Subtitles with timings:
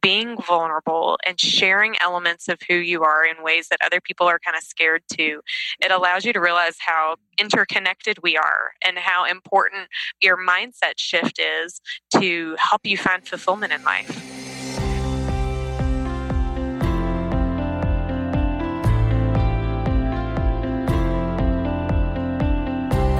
[0.00, 4.38] being vulnerable and sharing elements of who you are in ways that other people are
[4.38, 5.40] kind of scared to,
[5.80, 9.88] it allows you to realize how interconnected we are and how important
[10.22, 11.80] your mindset shift is
[12.10, 14.35] to help you find fulfillment in life.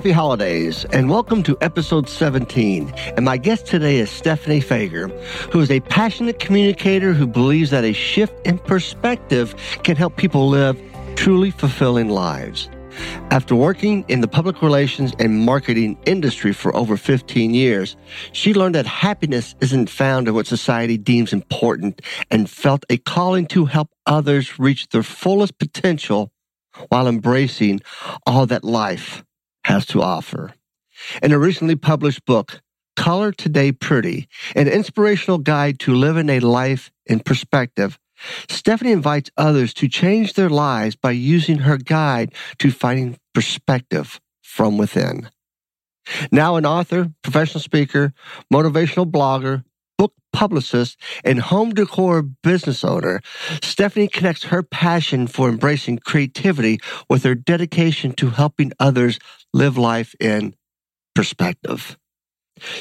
[0.00, 2.90] Happy holidays and welcome to episode 17.
[3.16, 5.10] And my guest today is Stephanie Feger,
[5.52, 10.48] who is a passionate communicator who believes that a shift in perspective can help people
[10.48, 10.80] live
[11.16, 12.70] truly fulfilling lives.
[13.30, 17.94] After working in the public relations and marketing industry for over 15 years,
[18.32, 23.44] she learned that happiness isn't found in what society deems important and felt a calling
[23.48, 26.32] to help others reach their fullest potential
[26.88, 27.82] while embracing
[28.26, 29.22] all that life
[29.64, 30.54] has to offer.
[31.22, 32.60] In a recently published book,
[32.96, 37.98] Color Today Pretty, an inspirational guide to living a life in perspective,
[38.48, 44.76] Stephanie invites others to change their lives by using her guide to finding perspective from
[44.76, 45.30] within.
[46.30, 48.12] Now an author, professional speaker,
[48.52, 49.64] motivational blogger,
[49.96, 53.20] book publicist, and home decor business owner,
[53.62, 59.18] Stephanie connects her passion for embracing creativity with her dedication to helping others
[59.52, 60.54] live life in
[61.14, 61.96] perspective.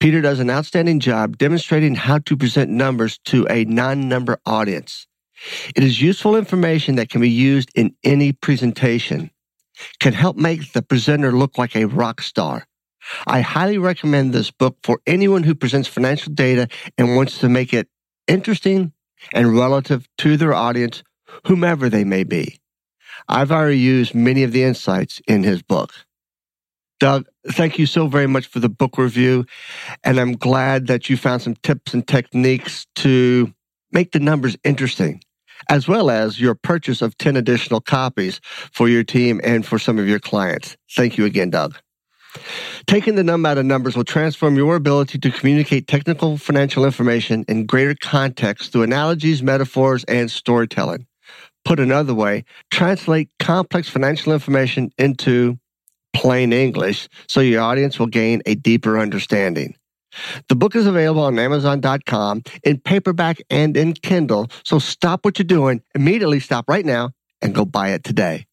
[0.00, 5.06] Peter does an outstanding job demonstrating how to present numbers to a non-number audience.
[5.74, 9.30] It is useful information that can be used in any presentation,
[10.00, 12.66] can help make the presenter look like a rock star.
[13.26, 16.68] I highly recommend this book for anyone who presents financial data
[16.98, 17.88] and wants to make it
[18.26, 18.92] interesting
[19.32, 21.02] and relative to their audience,
[21.46, 22.60] whomever they may be.
[23.28, 25.92] I've already used many of the insights in his book.
[26.98, 29.44] Doug, thank you so very much for the book review.
[30.02, 33.52] And I'm glad that you found some tips and techniques to
[33.92, 35.22] make the numbers interesting,
[35.68, 38.40] as well as your purchase of 10 additional copies
[38.72, 40.76] for your team and for some of your clients.
[40.90, 41.76] Thank you again, Doug.
[42.86, 47.44] Taking the number out of numbers will transform your ability to communicate technical financial information
[47.48, 51.06] in greater context through analogies, metaphors, and storytelling.
[51.64, 55.58] Put another way, translate complex financial information into
[56.14, 59.74] plain English so your audience will gain a deeper understanding.
[60.48, 65.44] The book is available on Amazon.com in paperback and in Kindle, so stop what you're
[65.44, 67.10] doing, immediately stop right now,
[67.42, 68.46] and go buy it today.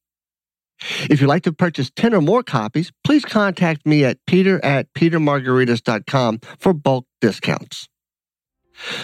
[1.10, 4.94] If you'd like to purchase 10 or more copies, please contact me at peter at
[4.94, 7.88] petermargaritis.com for bulk discounts.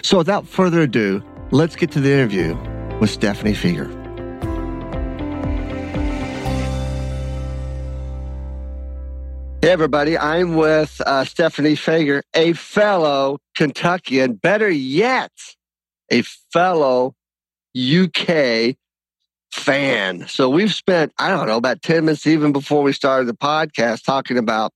[0.02, 2.56] So without further ado, let's get to the interview
[3.00, 3.95] with Stephanie Feger.
[9.62, 10.18] Hey, everybody.
[10.18, 15.33] I'm with uh, Stephanie Feger, a fellow Kentuckian, better yet,
[16.10, 17.13] a fellow
[17.77, 18.77] UK
[19.51, 20.28] fan.
[20.28, 24.04] So we've spent, I don't know, about 10 minutes even before we started the podcast
[24.04, 24.72] talking about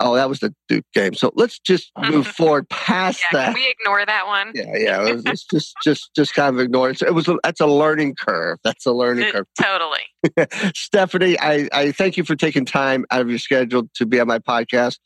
[0.00, 1.14] Oh, that was the Duke game.
[1.14, 3.54] So let's just move forward past yeah, that.
[3.54, 4.50] we ignore that one?
[4.54, 5.06] Yeah, yeah.
[5.06, 6.98] It was just, just, just kind of ignore it.
[6.98, 7.28] So it was.
[7.28, 8.58] A, that's a learning curve.
[8.64, 9.46] That's a learning Uh, curve.
[9.60, 10.70] Totally.
[10.74, 14.26] Stephanie, I, I thank you for taking time out of your schedule to be on
[14.26, 14.98] my podcast.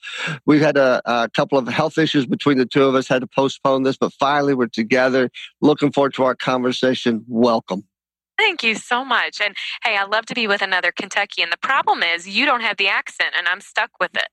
[0.46, 3.26] We've had a, a couple of health issues between the two of us, had to
[3.26, 5.30] postpone this, but finally we're together.
[5.60, 7.24] Looking forward to our conversation.
[7.28, 7.84] Welcome.
[8.46, 9.40] Thank you so much.
[9.40, 11.50] And hey, I love to be with another Kentuckian.
[11.50, 14.28] The problem is you don't have the accent, and I'm stuck with it.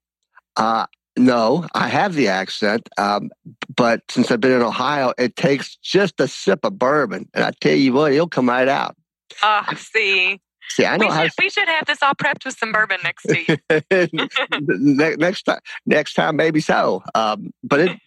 [0.56, 0.86] Uh,
[1.18, 3.32] no, I have the accent, um,
[3.76, 7.54] but since I've been in Ohio, it takes just a sip of bourbon, and I
[7.60, 8.96] tell you what, it'll come right out.
[9.42, 10.40] Oh, see,
[10.70, 11.24] See, I know we how.
[11.24, 13.48] should, we should have this all prepped with some bourbon next week.
[14.60, 17.04] Ne- next time, next time, maybe so.
[17.16, 18.00] Um, but it,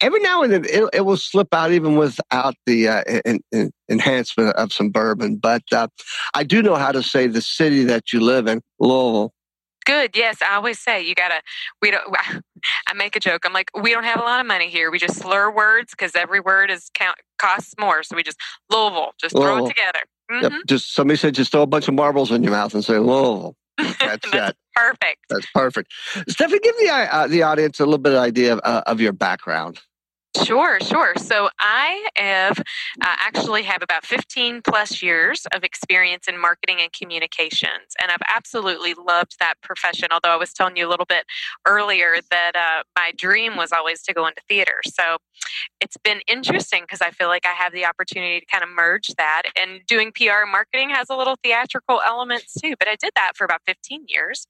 [0.00, 3.72] every now and then it, it will slip out, even without the uh, en- en-
[3.88, 5.36] enhancement of some bourbon.
[5.36, 5.88] But uh,
[6.34, 9.32] I do know how to say the city that you live in, Louisville.
[9.84, 10.16] Good.
[10.16, 11.42] Yes, I always say you gotta.
[11.80, 12.04] We don't.
[12.88, 13.42] I make a joke.
[13.44, 14.90] I'm like, we don't have a lot of money here.
[14.90, 18.02] We just slur words because every word is count costs more.
[18.02, 18.38] So we just
[18.70, 20.00] Louisville, just throw it together.
[20.40, 20.52] Yep.
[20.52, 20.66] Mhm.
[20.66, 23.54] Just somebody said, just throw a bunch of marbles in your mouth and say "Whoa,
[23.78, 24.56] That's That's that.
[24.74, 25.18] perfect.
[25.28, 25.92] That's perfect.
[26.28, 29.12] Stephanie, give the uh, the audience a little bit of idea of, uh, of your
[29.12, 29.80] background.
[30.36, 31.12] Sure, sure.
[31.16, 36.90] So I have uh, actually have about 15 plus years of experience in marketing and
[36.92, 40.08] communications, and I've absolutely loved that profession.
[40.10, 41.26] Although I was telling you a little bit
[41.66, 44.80] earlier that uh, my dream was always to go into theater.
[44.86, 45.18] So
[45.80, 49.08] it's been interesting because I feel like I have the opportunity to kind of merge
[49.18, 49.42] that.
[49.60, 52.74] And doing PR marketing has a little theatrical elements too.
[52.78, 54.46] But I did that for about 15 years.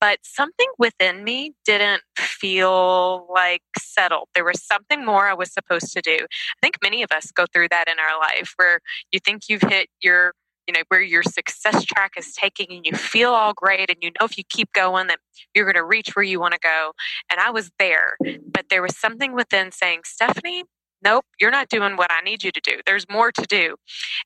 [0.00, 4.28] But something within me didn't feel like settled.
[4.34, 6.18] There was something more I was supposed to do.
[6.20, 8.80] I think many of us go through that in our life where
[9.12, 10.32] you think you've hit your
[10.66, 14.10] you know where your success track is taking and you feel all great and you
[14.18, 15.18] know if you keep going that
[15.54, 16.92] you're going to reach where you want to go.
[17.30, 18.16] And i was there
[18.46, 20.64] but there was something within saying stephanie
[21.02, 22.80] nope you're not doing what i need you to do.
[22.86, 23.76] There's more to do.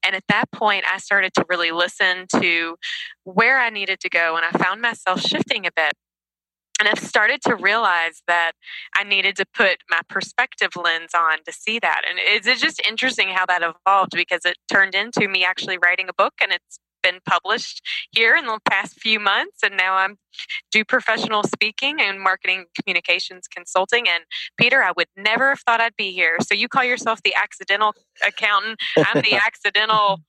[0.05, 2.77] And at that point i started to really listen to
[3.25, 5.93] where i needed to go and i found myself shifting a bit
[6.79, 8.53] and I've started to realize that
[8.97, 12.03] I needed to put my perspective lens on to see that.
[12.09, 16.09] And it's it's just interesting how that evolved because it turned into me actually writing
[16.09, 17.81] a book and it's been published
[18.11, 19.59] here in the past few months.
[19.63, 20.17] And now I'm
[20.71, 24.07] do professional speaking and marketing communications consulting.
[24.09, 24.25] And
[24.59, 26.37] Peter, I would never have thought I'd be here.
[26.43, 27.95] So you call yourself the accidental
[28.27, 28.79] accountant.
[28.97, 30.21] I'm the accidental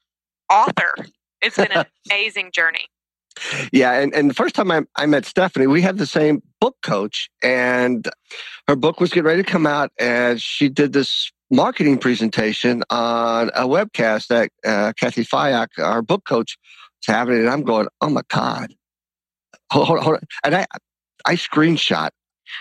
[0.52, 0.96] author.
[1.42, 2.88] It's been an amazing journey.
[3.72, 6.76] Yeah, and, and the first time I, I met Stephanie, we had the same book
[6.82, 8.08] coach, and
[8.68, 13.50] her book was getting ready to come out, and she did this marketing presentation on
[13.56, 16.58] a webcast that uh, Cathy Fyock, our book coach,
[17.08, 18.74] was having, and I'm going, oh my god,
[19.72, 20.22] hold, hold, hold on.
[20.44, 20.66] and I
[21.26, 22.10] I screenshot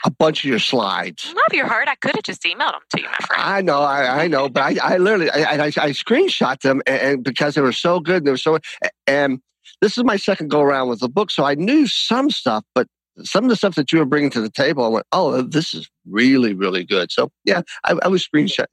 [0.04, 1.32] a bunch of your slides.
[1.34, 1.88] Love your heart.
[1.88, 3.42] I could have just emailed them to you, my friend.
[3.42, 7.00] I know, I, I know, but I, I literally, I, I, I screenshot them, and,
[7.00, 8.58] and because they were so good, and they were so,
[9.06, 9.40] and
[9.80, 12.86] this is my second go around with the book, so I knew some stuff, but
[13.24, 15.74] some of the stuff that you were bringing to the table, I went, oh, this
[15.74, 17.10] is really, really good.
[17.10, 18.66] So yeah, I, I was screenshot,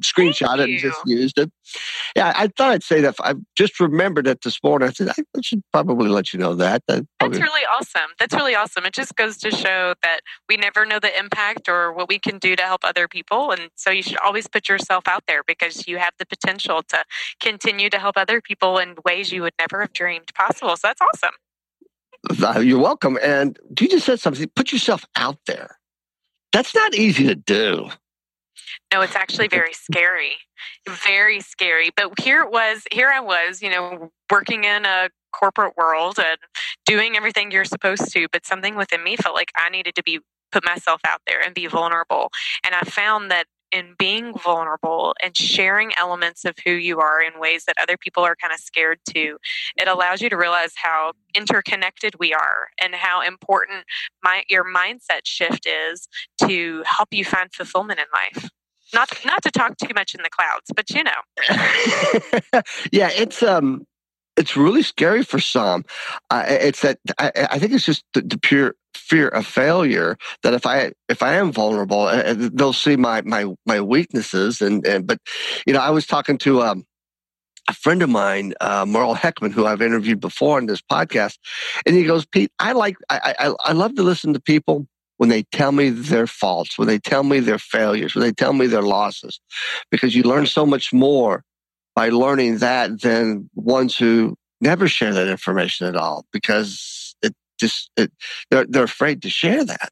[0.00, 1.50] screenshot it and just used it.
[2.16, 3.14] Yeah, I thought I'd say that.
[3.20, 4.88] I just remembered it this morning.
[4.88, 6.82] I said I should probably let you know that.
[6.86, 8.10] Probably- That's really awesome.
[8.18, 8.84] That's really awesome.
[8.84, 12.38] It just goes to show that we never know the impact or what we can
[12.38, 13.50] do to help other people.
[13.50, 17.04] And so you should always put yourself out there because you have the potential to
[17.40, 20.76] continue to help other people in ways you would never have dreamed possible.
[20.76, 21.34] So that's awesome.
[22.66, 23.18] You're welcome.
[23.22, 24.48] And you just said something.
[24.56, 25.78] Put yourself out there.
[26.52, 27.90] That's not easy to do.
[28.92, 30.36] No, it's actually very scary.
[30.88, 31.90] Very scary.
[31.96, 36.38] But here it was, here I was, you know, working in a corporate world and
[36.86, 40.20] doing everything you're supposed to, but something within me felt like I needed to be
[40.52, 42.30] put myself out there and be vulnerable.
[42.64, 47.40] And I found that in being vulnerable and sharing elements of who you are in
[47.40, 49.36] ways that other people are kind of scared to,
[49.76, 53.84] it allows you to realize how interconnected we are and how important
[54.22, 56.08] my, your mindset shift is
[56.44, 58.48] to help you find fulfillment in life.
[58.92, 62.62] Not not to talk too much in the clouds, but you know.
[62.92, 63.84] yeah, it's um,
[64.36, 65.84] it's really scary for some.
[66.30, 70.54] Uh, it's that I, I think it's just the, the pure fear of failure that
[70.54, 75.06] if I if I am vulnerable, uh, they'll see my my my weaknesses and and
[75.06, 75.18] but
[75.66, 76.84] you know I was talking to um
[77.66, 81.38] a friend of mine, uh, Merle Heckman, who I've interviewed before in this podcast,
[81.86, 84.86] and he goes, Pete, I like I I, I love to listen to people
[85.16, 88.52] when they tell me their faults, when they tell me their failures, when they tell
[88.52, 89.40] me their losses,
[89.90, 91.42] because you learn so much more
[91.94, 97.03] by learning that than ones who never share that information at all because
[97.58, 98.12] just it,
[98.50, 99.90] they're they're afraid to share that.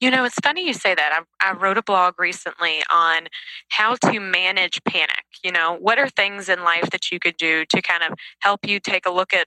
[0.00, 1.24] You know, it's funny you say that.
[1.40, 3.28] I, I wrote a blog recently on
[3.70, 5.24] how to manage panic.
[5.42, 8.66] You know, what are things in life that you could do to kind of help
[8.66, 9.46] you take a look at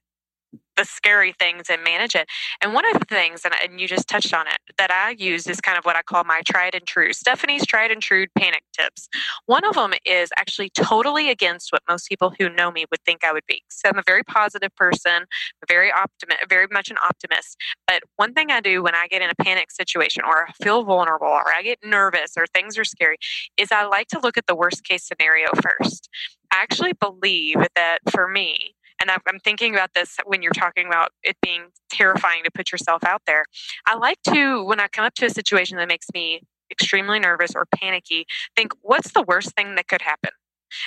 [0.79, 2.27] the scary things and manage it.
[2.61, 5.45] And one of the things, and, and you just touched on it, that I use
[5.45, 7.11] is kind of what I call my tried and true.
[7.11, 9.09] Stephanie's tried and true panic tips.
[9.45, 13.25] One of them is actually totally against what most people who know me would think
[13.25, 13.61] I would be.
[13.69, 15.25] So I'm a very positive person,
[15.67, 17.57] very optimist, very much an optimist.
[17.85, 20.83] But one thing I do when I get in a panic situation or I feel
[20.83, 23.17] vulnerable or I get nervous or things are scary
[23.57, 26.09] is I like to look at the worst case scenario first.
[26.51, 31.11] I actually believe that for me, and I'm thinking about this when you're talking about
[31.23, 33.45] it being terrifying to put yourself out there.
[33.87, 36.41] I like to, when I come up to a situation that makes me
[36.71, 38.25] extremely nervous or panicky,
[38.55, 40.31] think, what's the worst thing that could happen?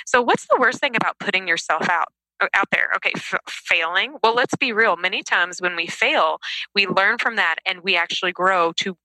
[0.05, 2.07] So, what's the worst thing about putting yourself out?
[2.41, 6.39] Uh, out there okay f- failing well let's be real many times when we fail
[6.73, 8.97] we learn from that and we actually grow to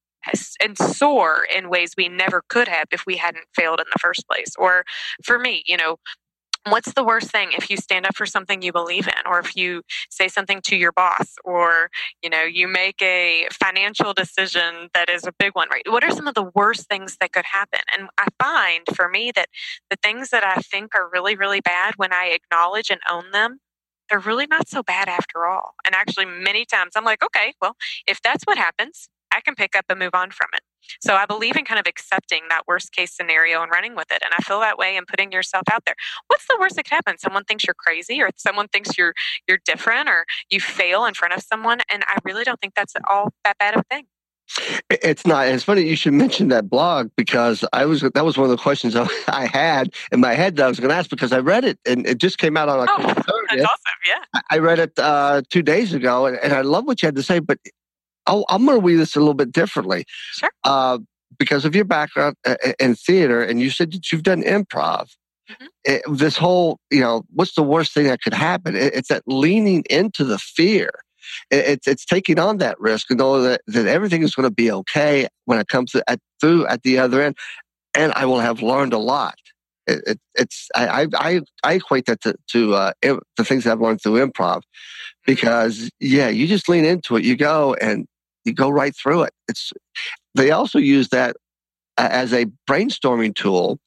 [0.61, 4.27] and soar in ways we never could have if we hadn't failed in the first
[4.27, 4.53] place.
[4.59, 4.85] Or
[5.23, 5.99] for me, you know,
[6.71, 9.57] what's the worst thing if you stand up for something you believe in or if
[9.57, 11.91] you say something to your boss or
[12.23, 15.83] you know you make a financial decision that is a big one right?
[15.89, 17.81] What are some of the worst things that could happen?
[17.97, 19.49] And i find for me that
[19.91, 23.59] the things that i think are really really bad when i acknowledge and own them
[24.09, 25.75] they're really not so bad after all.
[25.85, 29.09] And actually many times i'm like okay well if that's what happens
[29.39, 30.61] I can pick up and move on from it.
[31.01, 34.21] So I believe in kind of accepting that worst case scenario and running with it.
[34.25, 35.95] And I feel that way and putting yourself out there.
[36.27, 37.19] What's the worst that could happen?
[37.19, 39.15] Someone thinks you're crazy or someone thinks you're
[39.47, 41.79] you're different or you fail in front of someone.
[41.89, 44.07] And I really don't think that's all that bad of a thing.
[44.91, 45.47] It's not.
[45.47, 48.63] It's funny you should mention that blog because I was that was one of the
[48.63, 48.97] questions
[49.29, 51.79] I had in my head that I was going to ask because I read it
[51.87, 53.47] and it just came out on October oh, 30th.
[53.51, 53.99] That's awesome.
[54.07, 57.17] Yeah, I read it uh, two days ago and, and I love what you had
[57.17, 57.41] to say.
[57.41, 57.59] But
[58.29, 60.05] i am going to read this a little bit differently.
[60.33, 60.51] Sure.
[60.65, 60.99] Uh,
[61.39, 65.09] because of your background uh, in theater, and you said that you've done improv.
[65.51, 65.67] Mm-hmm.
[65.85, 68.77] It, this whole, you know, what's the worst thing that could happen?
[68.77, 70.91] It, it's that leaning into the fear.
[71.51, 74.55] It, it's it's taking on that risk and know that, that everything is going to
[74.55, 77.37] be okay when it comes to, at, through at the other end,
[77.95, 79.37] and I will have learned a lot.
[79.87, 84.25] It, it's I, I I equate that to, to uh, the things I've learned through
[84.25, 85.33] improv, mm-hmm.
[85.33, 88.07] because yeah, you just lean into it, you go, and
[88.45, 89.33] you go right through it.
[89.49, 89.73] It's
[90.35, 91.37] they also use that
[91.97, 93.79] uh, as a brainstorming tool.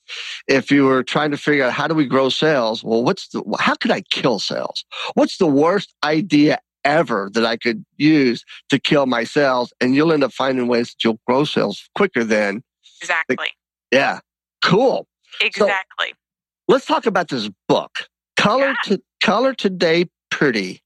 [0.47, 3.43] If you were trying to figure out how do we grow sales well what's the
[3.59, 4.85] how could i kill sales?
[5.13, 9.73] What's the worst idea ever that i could use to kill my sales?
[9.79, 12.63] And you'll end up finding ways that you'll grow sales quicker than
[13.01, 13.37] exactly.
[13.91, 14.19] The, yeah.
[14.63, 15.07] Cool.
[15.41, 16.07] Exactly.
[16.09, 16.13] so,
[16.67, 18.07] let's talk about this book
[18.41, 18.75] color yeah.
[18.95, 20.81] to color today pretty.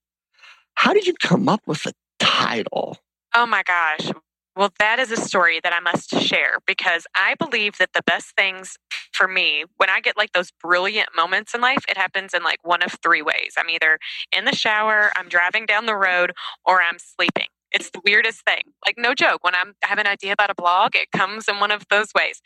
[0.74, 2.98] How did you come up with the title
[3.38, 4.10] Oh my gosh.
[4.56, 8.34] Well, that is a story that I must share because I believe that the best
[8.34, 8.78] things
[9.12, 12.60] for me, when I get like those brilliant moments in life, it happens in like
[12.62, 13.52] one of three ways.
[13.58, 13.98] I'm either
[14.34, 16.32] in the shower, I'm driving down the road,
[16.64, 17.48] or I'm sleeping.
[17.72, 18.62] It's the weirdest thing.
[18.86, 19.44] Like, no joke.
[19.44, 22.08] When I'm, I have an idea about a blog, it comes in one of those
[22.14, 22.40] ways.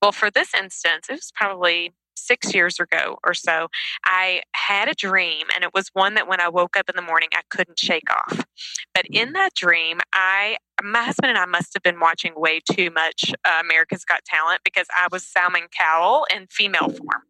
[0.00, 3.68] Well, for this instance, it was probably six years ago or so,
[4.04, 7.02] I had a dream, and it was one that when I woke up in the
[7.02, 8.44] morning, I couldn't shake off.
[8.94, 9.34] But in mm.
[9.34, 13.60] that dream, I my husband and I must have been watching way too much uh,
[13.62, 17.22] America's Got Talent because I was Simon Cowell in female form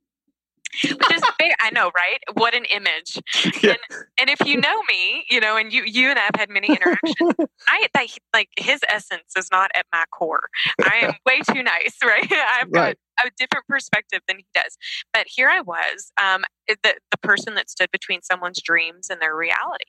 [0.83, 1.53] which is big.
[1.61, 2.19] I know, right?
[2.35, 3.19] What an image.
[3.63, 3.75] Yeah.
[3.91, 6.51] And, and if you know me, you know, and you you and I have had
[6.51, 7.49] many interactions.
[7.69, 7.87] I
[8.35, 10.49] like his essence is not at my core.
[10.83, 12.27] I am way too nice, right?
[12.31, 14.77] I've got a different perspective than he does.
[15.13, 19.37] But here I was, um, the the person that stood between someone's dreams and their
[19.37, 19.85] reality.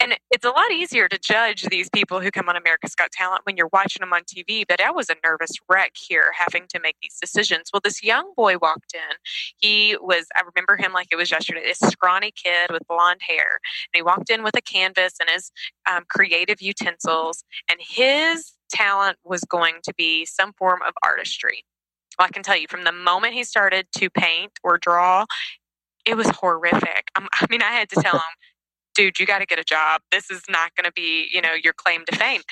[0.00, 3.42] And it's a lot easier to judge these people who come on America's Got Talent
[3.44, 4.64] when you're watching them on TV.
[4.68, 7.70] But I was a nervous wreck here having to make these decisions.
[7.72, 9.16] Well, this young boy walked in.
[9.56, 13.60] He was, I remember him like it was yesterday, this scrawny kid with blonde hair.
[13.92, 15.52] And he walked in with a canvas and his
[15.90, 17.44] um, creative utensils.
[17.70, 21.64] And his talent was going to be some form of artistry.
[22.18, 25.24] Well, I can tell you from the moment he started to paint or draw,
[26.04, 27.10] it was horrific.
[27.16, 28.20] Um, I mean, I had to tell him,
[28.94, 30.00] dude, you got to get a job.
[30.10, 32.42] This is not going to be, you know, your claim to fame.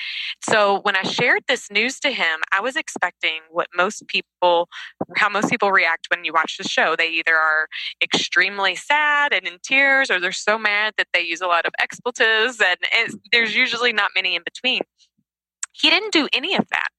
[0.43, 4.67] So when I shared this news to him, I was expecting what most people,
[5.15, 6.95] how most people react when you watch the show.
[6.95, 7.67] They either are
[8.01, 11.71] extremely sad and in tears, or they're so mad that they use a lot of
[11.79, 14.81] expletives, and there's usually not many in between.
[15.73, 16.89] He didn't do any of that.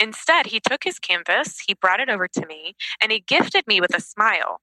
[0.00, 3.80] Instead, he took his canvas, he brought it over to me, and he gifted me
[3.80, 4.60] with a smile.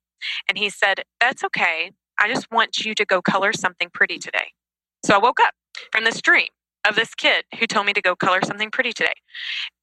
[0.47, 1.91] And he said, That's okay.
[2.19, 4.51] I just want you to go color something pretty today.
[5.05, 5.53] So I woke up
[5.91, 6.49] from this dream
[6.87, 9.13] of this kid who told me to go color something pretty today.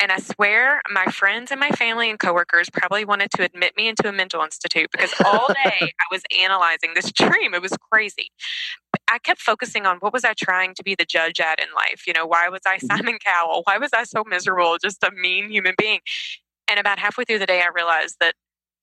[0.00, 3.88] And I swear my friends and my family and coworkers probably wanted to admit me
[3.88, 7.54] into a mental institute because all day I was analyzing this dream.
[7.54, 8.30] It was crazy.
[9.08, 12.06] I kept focusing on what was I trying to be the judge at in life?
[12.06, 12.86] You know, why was I mm-hmm.
[12.86, 13.62] Simon Cowell?
[13.64, 14.76] Why was I so miserable?
[14.82, 16.00] Just a mean human being.
[16.68, 18.34] And about halfway through the day, I realized that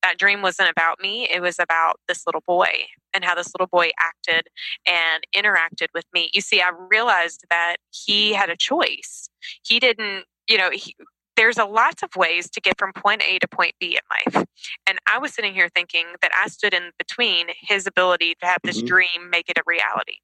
[0.04, 1.28] that dream wasn't about me.
[1.30, 4.48] It was about this little boy and how this little boy acted
[4.86, 6.30] and interacted with me.
[6.34, 9.30] You see, I realized that he had a choice.
[9.64, 10.96] He didn't, you know, he,
[11.36, 14.46] there's a lots of ways to get from point A to point B in life.
[14.88, 18.60] And I was sitting here thinking that I stood in between his ability to have
[18.64, 18.88] this mm-hmm.
[18.88, 20.18] dream make it a reality.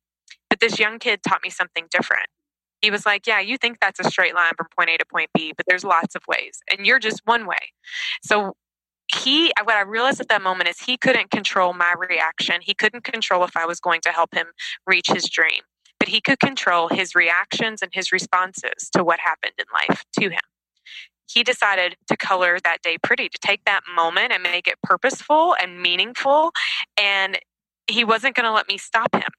[0.50, 2.28] But this young kid taught me something different.
[2.82, 5.30] He was like, Yeah, you think that's a straight line from point A to point
[5.34, 7.74] B, but there's lots of ways, and you're just one way.
[8.24, 8.56] So
[9.16, 12.62] he what i realized at that moment is he couldn't control my reaction.
[12.62, 14.48] He couldn't control if i was going to help him
[14.86, 15.62] reach his dream
[16.00, 20.30] but he could control his reactions and his responses to what happened in life to
[20.30, 20.40] him.
[21.30, 25.56] He decided to color that day pretty to take that moment and make it purposeful
[25.62, 26.52] and meaningful
[26.98, 27.38] and
[27.88, 29.30] he wasn't going to let me stop him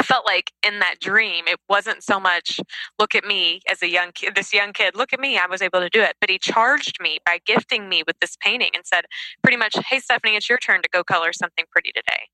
[0.00, 2.58] I felt like in that dream, it wasn't so much,
[2.98, 5.60] look at me as a young kid, this young kid, look at me, I was
[5.60, 6.14] able to do it.
[6.22, 9.04] But he charged me by gifting me with this painting and said,
[9.42, 12.28] pretty much, hey, Stephanie, it's your turn to go color something pretty today.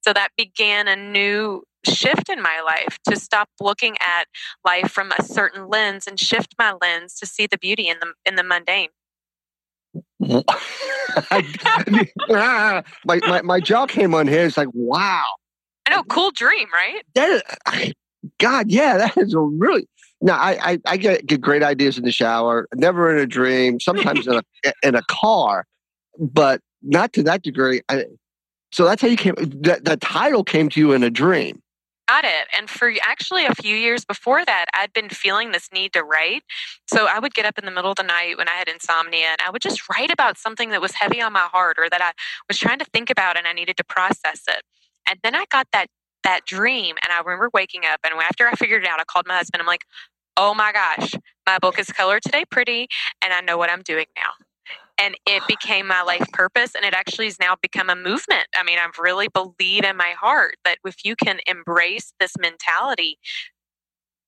[0.00, 4.24] So that began a new shift in my life to stop looking at
[4.64, 8.12] life from a certain lens and shift my lens to see the beauty in the
[8.26, 8.88] in the mundane.
[12.28, 14.14] my, my, my jaw came.
[14.14, 15.24] It's like, wow,
[15.86, 17.02] I know, cool dream, right?
[17.14, 17.92] That is,
[18.38, 19.86] God, yeah, that is a really.
[20.20, 22.66] No, I, I, I get, get great ideas in the shower.
[22.74, 23.80] Never in a dream.
[23.80, 24.42] Sometimes in a
[24.82, 25.66] in a car,
[26.18, 27.82] but not to that degree.
[27.88, 28.06] I,
[28.72, 29.34] so that's how you came.
[29.36, 31.60] That the title came to you in a dream.
[32.08, 32.48] Got it.
[32.56, 36.42] And for actually a few years before that, I'd been feeling this need to write.
[36.86, 39.28] So I would get up in the middle of the night when I had insomnia
[39.28, 42.02] and I would just write about something that was heavy on my heart or that
[42.02, 42.12] I
[42.46, 44.62] was trying to think about and I needed to process it.
[45.08, 45.88] And then I got that
[46.24, 49.26] that dream and I remember waking up and after I figured it out, I called
[49.26, 49.60] my husband.
[49.60, 49.84] I'm like,
[50.36, 51.14] oh my gosh,
[51.46, 52.88] my book is colored today pretty
[53.22, 54.30] and I know what I'm doing now.
[54.98, 55.46] And it ah.
[55.46, 58.46] became my life purpose and it actually has now become a movement.
[58.56, 63.18] I mean, I really believe in my heart that if you can embrace this mentality,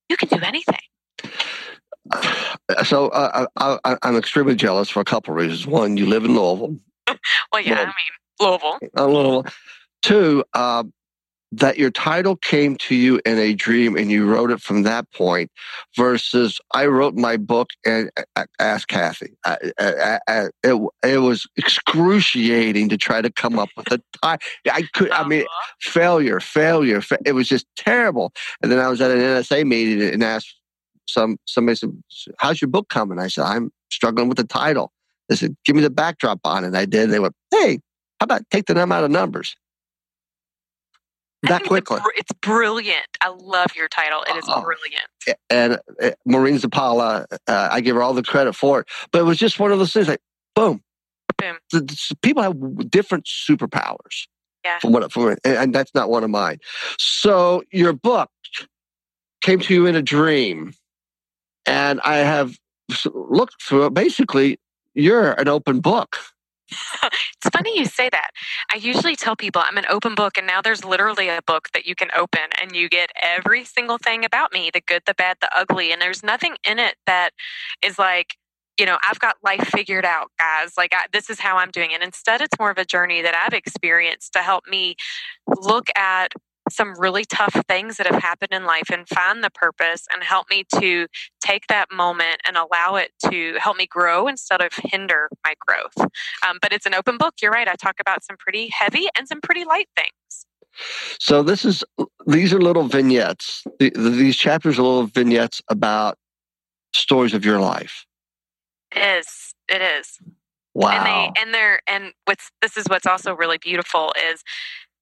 [0.08, 0.78] you can do anything.
[2.12, 5.66] Uh, so uh, uh I, am extremely jealous for a couple of reasons.
[5.66, 6.76] One, you live in Louisville.
[7.52, 7.94] well, yeah, I mean,
[8.40, 8.78] Louisville.
[8.96, 9.46] Uh, Louisville.
[10.06, 10.84] Two, uh,
[11.50, 15.10] that your title came to you in a dream and you wrote it from that
[15.10, 15.50] point
[15.96, 19.36] versus I wrote my book and uh, asked Cathy.
[19.44, 24.46] I, I, I, it, it was excruciating to try to come up with a title.
[24.70, 25.72] I could, I mean, uh-huh.
[25.80, 27.00] failure, failure.
[27.00, 28.32] Fa- it was just terrible.
[28.62, 30.54] And then I was at an NSA meeting and asked
[31.08, 32.00] some, somebody said,
[32.38, 33.18] how's your book coming?
[33.18, 34.92] I said, I'm struggling with the title.
[35.28, 36.68] They said, give me the backdrop on it.
[36.68, 37.10] And I did.
[37.10, 37.80] They went, hey,
[38.20, 39.56] how about take the number out of numbers?
[41.48, 42.00] That quickly.
[42.16, 43.06] It's brilliant.
[43.20, 44.22] I love your title.
[44.28, 45.38] It is uh, brilliant.
[45.50, 48.88] And uh, Maureen Zappala, uh, I give her all the credit for it.
[49.12, 50.20] But it was just one of those things like,
[50.54, 50.82] boom.
[51.38, 51.56] Boom.
[51.72, 54.26] The, the, people have different superpowers.
[54.64, 54.78] Yeah.
[54.80, 56.58] From what, from, and, and that's not one of mine.
[56.98, 58.30] So your book
[59.42, 60.72] came to you in a dream.
[61.66, 62.56] And I have
[63.12, 63.94] looked through it.
[63.94, 64.58] Basically,
[64.94, 66.16] you're an open book.
[67.02, 68.30] it's funny you say that.
[68.72, 71.86] I usually tell people I'm an open book, and now there's literally a book that
[71.86, 75.38] you can open and you get every single thing about me the good, the bad,
[75.40, 75.92] the ugly.
[75.92, 77.30] And there's nothing in it that
[77.82, 78.36] is like,
[78.78, 80.72] you know, I've got life figured out, guys.
[80.76, 82.02] Like, I, this is how I'm doing it.
[82.02, 84.96] Instead, it's more of a journey that I've experienced to help me
[85.46, 86.32] look at
[86.70, 90.48] some really tough things that have happened in life and find the purpose and help
[90.50, 91.06] me to
[91.40, 96.10] take that moment and allow it to help me grow instead of hinder my growth.
[96.48, 97.34] Um, but it's an open book.
[97.40, 97.68] You're right.
[97.68, 100.46] I talk about some pretty heavy and some pretty light things.
[101.18, 101.82] So this is
[102.26, 103.64] these are little vignettes.
[103.78, 106.18] These chapters are little vignettes about
[106.94, 108.04] stories of your life.
[108.94, 109.54] It is.
[109.68, 110.18] It is.
[110.74, 110.90] Wow.
[110.90, 114.42] And they and they're and what's this is what's also really beautiful is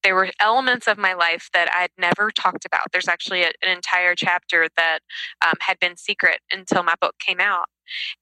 [0.04, 2.92] there were elements of my life that I'd never talked about.
[2.92, 4.98] There's actually a, an entire chapter that
[5.44, 7.64] um, had been secret until my book came out.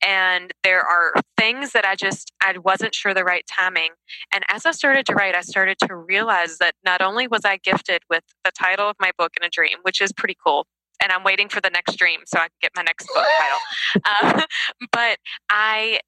[0.04, 3.90] And there are things that I just I wasn't sure the right timing.
[4.32, 7.58] And as I started to write, I started to realize that not only was I
[7.58, 10.66] gifted with the title of my book in a dream, which is pretty cool,
[11.02, 13.58] and I'm waiting for the next dream so I can get my next book title.
[14.04, 14.42] Uh,
[14.90, 15.18] but
[15.50, 16.00] I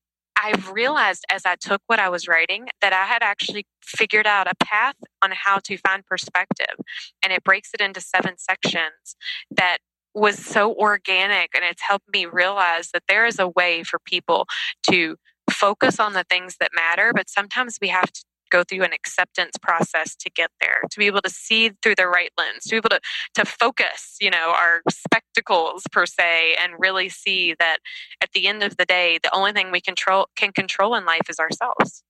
[0.44, 4.46] I've realized as I took what I was writing that I had actually figured out
[4.46, 6.76] a path on how to find perspective.
[7.22, 9.16] And it breaks it into seven sections
[9.50, 9.78] that
[10.12, 14.46] was so organic and it's helped me realize that there is a way for people
[14.90, 15.16] to
[15.50, 18.22] focus on the things that matter, but sometimes we have to
[18.54, 22.06] go through an acceptance process to get there, to be able to see through the
[22.06, 23.00] right lens, to be able to,
[23.34, 27.78] to focus, you know, our spectacles per se, and really see that
[28.22, 31.28] at the end of the day, the only thing we control can control in life
[31.28, 32.04] is ourselves.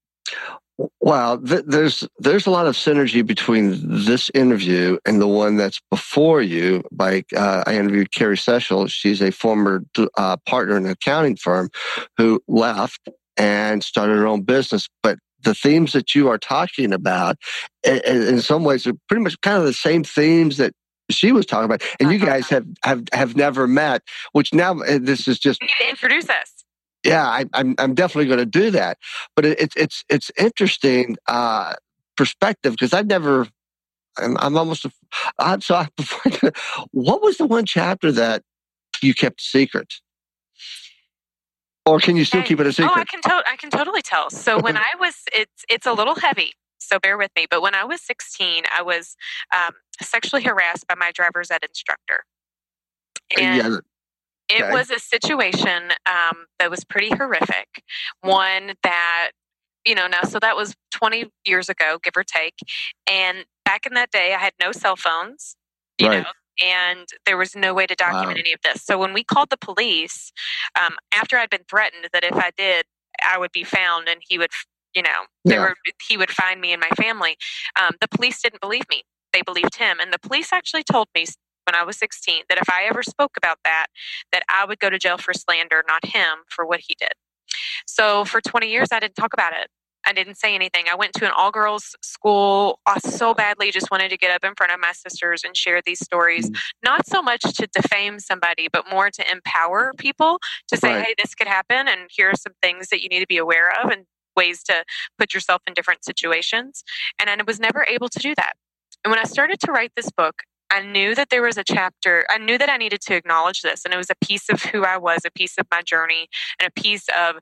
[1.00, 5.80] Wow, th- there's there's a lot of synergy between this interview and the one that's
[5.90, 6.82] before you.
[6.90, 8.90] By uh, I interviewed Carrie Sechel.
[8.90, 9.84] She's a former
[10.16, 11.70] uh, partner in an accounting firm
[12.16, 14.88] who left and started her own business.
[15.02, 17.36] But the themes that you are talking about,
[17.84, 20.72] in, in some ways, are pretty much kind of the same themes that
[21.10, 21.82] she was talking about.
[22.00, 24.02] And you guys have have have never met.
[24.32, 26.64] Which now uh, this is just introduce us.
[27.04, 28.98] Yeah, I, am I'm, I'm definitely going to do that.
[29.36, 31.74] But it, it's it's it's interesting uh,
[32.16, 33.46] perspective because I've never.
[34.16, 34.86] I'm, I'm almost.
[35.38, 35.84] I'm so.
[36.92, 38.42] what was the one chapter that
[39.02, 39.92] you kept secret?
[41.86, 42.92] Or can you still keep it a secret?
[42.94, 43.20] Oh, I can.
[43.22, 44.30] To- I can totally tell.
[44.30, 46.52] So when I was, it's it's a little heavy.
[46.78, 47.46] So bear with me.
[47.50, 49.16] But when I was 16, I was
[49.54, 52.24] um, sexually harassed by my driver's ed instructor.
[53.36, 53.78] Uh, and yeah.
[54.50, 57.82] It was a situation um, that was pretty horrific.
[58.20, 59.30] One that,
[59.86, 62.54] you know, now, so that was 20 years ago, give or take.
[63.10, 65.56] And back in that day, I had no cell phones,
[65.98, 66.22] you right.
[66.22, 66.30] know,
[66.62, 68.40] and there was no way to document wow.
[68.40, 68.82] any of this.
[68.82, 70.32] So when we called the police,
[70.80, 72.84] um, after I'd been threatened that if I did,
[73.22, 74.50] I would be found and he would,
[74.94, 75.60] you know, yeah.
[75.60, 75.74] were,
[76.08, 77.36] he would find me and my family.
[77.80, 79.02] Um, the police didn't believe me.
[79.32, 79.98] They believed him.
[80.00, 81.26] And the police actually told me
[81.66, 83.86] when I was 16 that if I ever spoke about that,
[84.32, 87.12] that I would go to jail for slander, not him for what he did.
[87.86, 89.68] So for 20 years, I didn't talk about it.
[90.06, 90.84] I didn't say anything.
[90.90, 94.44] I went to an all girls school I so badly, just wanted to get up
[94.44, 96.50] in front of my sisters and share these stories.
[96.50, 96.58] Mm.
[96.84, 100.38] Not so much to defame somebody, but more to empower people
[100.68, 101.06] to say, right.
[101.06, 103.70] hey, this could happen, and here are some things that you need to be aware
[103.82, 104.04] of and
[104.36, 104.84] ways to
[105.18, 106.82] put yourself in different situations.
[107.20, 108.54] And I was never able to do that.
[109.04, 112.26] And when I started to write this book, I knew that there was a chapter,
[112.30, 113.84] I knew that I needed to acknowledge this.
[113.84, 116.66] And it was a piece of who I was, a piece of my journey, and
[116.66, 117.36] a piece of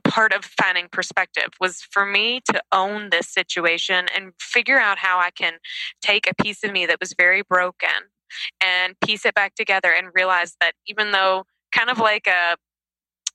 [0.00, 5.18] part of finding perspective was for me to own this situation and figure out how
[5.18, 5.54] I can
[6.00, 7.88] take a piece of me that was very broken
[8.62, 12.56] and piece it back together and realize that even though kind of like a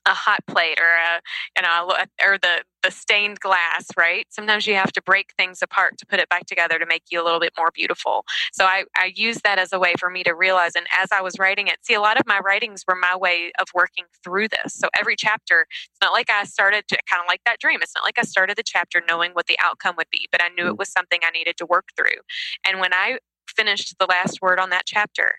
[0.07, 1.21] a hot plate or a
[1.55, 1.93] you know
[2.25, 4.25] or the the stained glass right?
[4.29, 7.21] Sometimes you have to break things apart to put it back together to make you
[7.21, 8.25] a little bit more beautiful.
[8.53, 11.21] So i i use that as a way for me to realize and as i
[11.21, 14.47] was writing it see a lot of my writings were my way of working through
[14.49, 14.73] this.
[14.73, 17.79] So every chapter it's not like i started to kind of like that dream.
[17.81, 20.49] It's not like i started the chapter knowing what the outcome would be but i
[20.49, 20.79] knew it mm.
[20.79, 22.21] was something i needed to work through.
[22.67, 23.19] And when i
[23.55, 25.35] finished the last word on that chapter.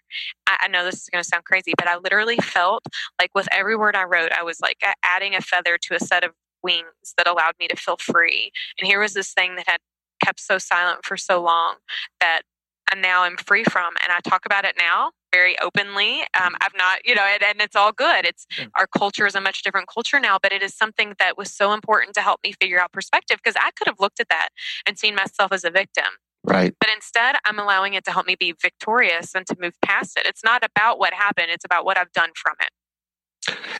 [0.47, 2.85] I, I know this is going to sound crazy, but I literally felt
[3.21, 6.25] like with every word I wrote, I was like adding a feather to a set
[6.25, 8.51] of wings that allowed me to feel free.
[8.79, 9.81] And here was this thing that had
[10.25, 11.77] kept so silent for so long
[12.21, 12.43] that
[12.91, 13.95] I now am free from.
[14.03, 16.21] And I talk about it now very openly.
[16.43, 18.25] Um, I've not, you know, and, and it's all good.
[18.25, 21.53] It's our culture is a much different culture now, but it is something that was
[21.53, 24.49] so important to help me figure out perspective because I could have looked at that
[24.87, 26.07] and seen myself as a victim.
[26.49, 26.75] Right.
[26.81, 30.27] But instead, I'm allowing it to help me be victorious and to move past it.
[30.27, 32.71] It's not about what happened, it's about what I've done from it.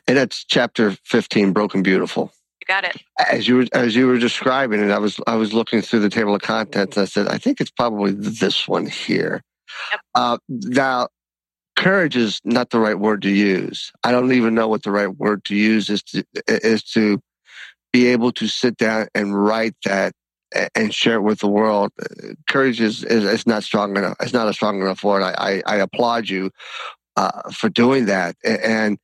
[0.07, 2.31] And that's chapter 15, Broken Beautiful.
[2.61, 3.01] You got it.
[3.31, 6.09] As you were, as you were describing it, I was I was looking through the
[6.09, 6.97] table of contents.
[6.97, 9.41] I said, I think it's probably this one here.
[9.91, 10.01] Yep.
[10.15, 11.07] Uh, now,
[11.75, 13.91] courage is not the right word to use.
[14.03, 17.21] I don't even know what the right word to use is to is to
[17.93, 20.13] be able to sit down and write that
[20.75, 21.91] and share it with the world.
[22.47, 24.15] Courage is, is, is not strong enough.
[24.19, 25.21] It's not a strong enough word.
[25.21, 26.51] I, I, I applaud you
[27.15, 28.35] uh, for doing that.
[28.43, 28.97] And, and,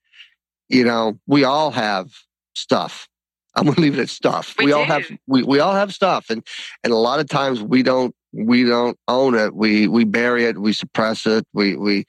[0.70, 2.12] you know, we all have
[2.56, 3.08] stuff.
[3.58, 4.54] I'm gonna leave it at stuff.
[4.60, 6.46] We, we all have we, we all have stuff, and
[6.84, 9.56] and a lot of times we don't we don't own it.
[9.56, 10.60] We we bury it.
[10.60, 11.46] We suppress it.
[11.54, 12.04] We we,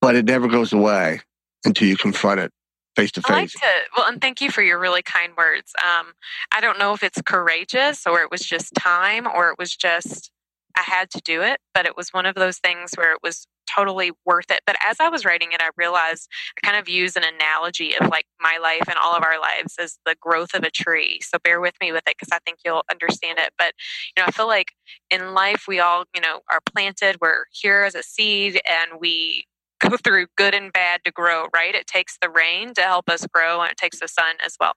[0.00, 1.20] but it never goes away
[1.64, 2.52] until you confront it
[2.98, 3.54] face to face.
[3.96, 5.72] Well, and thank you for your really kind words.
[5.82, 6.12] Um,
[6.52, 10.30] I don't know if it's courageous or it was just time or it was just
[10.76, 13.48] I had to do it, but it was one of those things where it was
[13.74, 14.60] totally worth it.
[14.64, 18.08] But as I was writing it, I realized I kind of use an analogy of
[18.08, 21.18] like my life and all of our lives as the growth of a tree.
[21.22, 23.52] So bear with me with it because I think you'll understand it.
[23.58, 23.74] But,
[24.16, 24.72] you know, I feel like
[25.10, 27.16] in life, we all, you know, are planted.
[27.20, 29.46] We're here as a seed and we
[29.80, 31.74] go through good and bad to grow, right?
[31.74, 34.72] It takes the rain to help us grow and it takes the sun as well.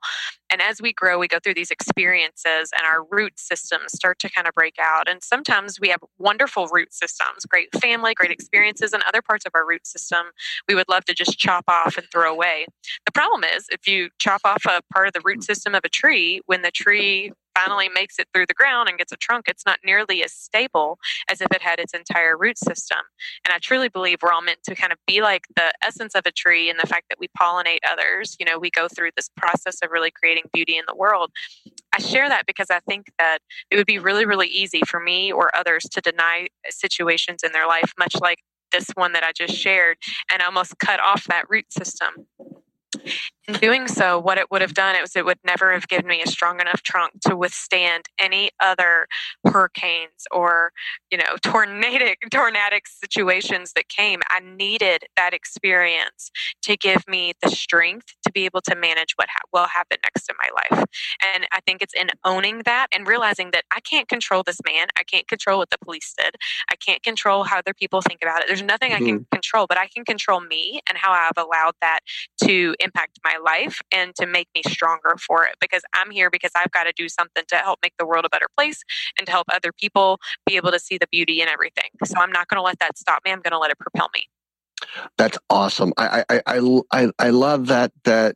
[0.51, 4.29] And as we grow, we go through these experiences and our root systems start to
[4.29, 5.09] kind of break out.
[5.09, 9.51] And sometimes we have wonderful root systems, great family, great experiences, and other parts of
[9.55, 10.27] our root system
[10.67, 12.65] we would love to just chop off and throw away.
[13.05, 15.89] The problem is if you chop off a part of the root system of a
[15.89, 19.65] tree, when the tree finally makes it through the ground and gets a trunk, it's
[19.65, 22.99] not nearly as stable as if it had its entire root system.
[23.45, 26.23] And I truly believe we're all meant to kind of be like the essence of
[26.25, 28.35] a tree and the fact that we pollinate others.
[28.39, 31.31] You know, we go through this process of really creating beauty in the world.
[31.93, 35.31] I share that because I think that it would be really, really easy for me
[35.31, 38.39] or others to deny situations in their life, much like
[38.71, 39.97] this one that I just shared,
[40.31, 42.27] and almost cut off that root system
[43.53, 46.27] doing so, what it would have done is it would never have given me a
[46.27, 49.07] strong enough trunk to withstand any other
[49.45, 50.71] hurricanes or,
[51.09, 54.21] you know, tornadic tornadic situations that came.
[54.29, 56.31] I needed that experience
[56.63, 60.29] to give me the strength to be able to manage what ha- will happen next
[60.29, 60.85] in my life.
[61.35, 64.87] And I think it's in owning that and realizing that I can't control this man.
[64.97, 66.35] I can't control what the police did.
[66.69, 68.47] I can't control how other people think about it.
[68.47, 69.03] There's nothing mm-hmm.
[69.03, 69.35] I can mm-hmm.
[69.35, 71.99] control, but I can control me and how I've allowed that
[72.43, 76.51] to impact my life and to make me stronger for it because I'm here because
[76.55, 78.83] I've got to do something to help make the world a better place
[79.17, 81.89] and to help other people be able to see the beauty in everything.
[82.05, 83.31] So I'm not going to let that stop me.
[83.31, 84.27] I'm going to let it propel me.
[85.17, 85.93] That's awesome.
[85.97, 88.35] I, I, I, I, I love that, that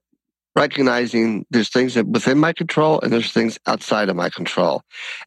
[0.56, 4.82] recognizing there's things that within my control and there's things outside of my control.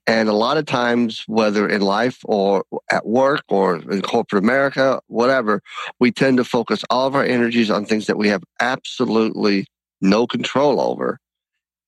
[0.06, 5.00] And a lot of times, whether in life or at work or in corporate America,
[5.08, 5.62] whatever,
[6.00, 9.66] we tend to focus all of our energies on things that we have absolutely
[10.00, 11.18] no control over.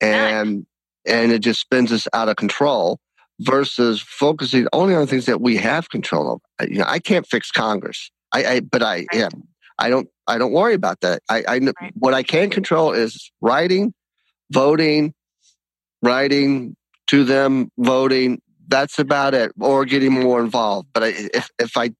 [0.01, 0.67] And,
[1.07, 2.99] and it just spins us out of control
[3.41, 6.71] versus focusing only on things that we have control over.
[6.71, 8.11] You know, I can't fix Congress.
[8.33, 9.31] I, I but I, yeah,
[9.81, 11.23] I don't I don't worry about that.
[11.29, 11.93] I, I right.
[11.95, 13.93] what I can control is writing,
[14.53, 15.15] voting,
[16.03, 16.77] writing
[17.09, 18.41] to them, voting.
[18.69, 20.89] That's about it, or getting more involved.
[20.93, 21.91] But I, if if I,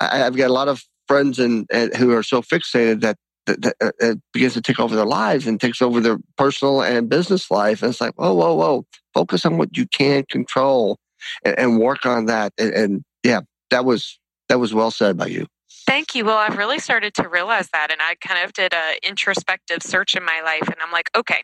[0.00, 3.62] I have got a lot of friends and, and who are so fixated that that,
[3.62, 7.08] that uh, it begins to take over their lives and takes over their personal and
[7.08, 7.82] business life.
[7.82, 8.86] And it's like, whoa, whoa, whoa!
[9.12, 10.98] Focus on what you can control
[11.44, 12.52] and, and work on that.
[12.58, 15.46] And, and yeah, that was that was well said by you.
[15.86, 16.24] Thank you.
[16.24, 20.16] Well, I've really started to realize that, and I kind of did a introspective search
[20.16, 21.42] in my life, and I'm like, okay,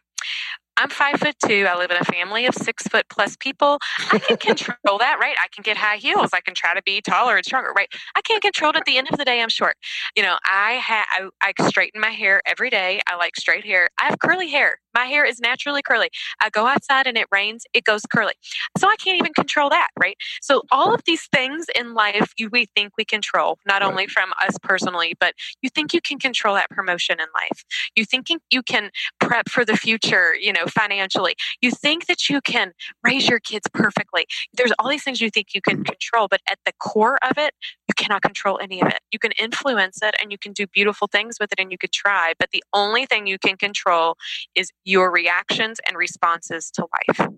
[0.76, 1.66] I'm five foot two.
[1.68, 3.78] I live in a family of six foot plus people.
[4.12, 5.36] I can control that, right?
[5.38, 6.30] I can get high heels.
[6.32, 7.88] I can try to be taller and stronger, right?
[8.16, 8.76] I can't control it.
[8.76, 9.76] At the end of the day, I'm short.
[10.16, 13.00] You know, I have I, I straighten my hair every day.
[13.06, 13.88] I like straight hair.
[14.00, 14.78] I have curly hair.
[14.94, 16.10] My hair is naturally curly.
[16.42, 18.34] I go outside and it rains, it goes curly.
[18.78, 20.16] So I can't even control that, right?
[20.42, 24.32] So all of these things in life you we think we control, not only from
[24.46, 27.64] us personally, but you think you can control that promotion in life.
[27.96, 31.34] You think you can prep for the future, you know, financially.
[31.60, 32.72] You think that you can
[33.04, 34.26] raise your kids perfectly.
[34.54, 37.54] There's all these things you think you can control, but at the core of it,
[38.00, 39.00] cannot control any of it.
[39.12, 41.92] You can influence it and you can do beautiful things with it and you could
[41.92, 44.16] try, but the only thing you can control
[44.54, 47.28] is your reactions and responses to life.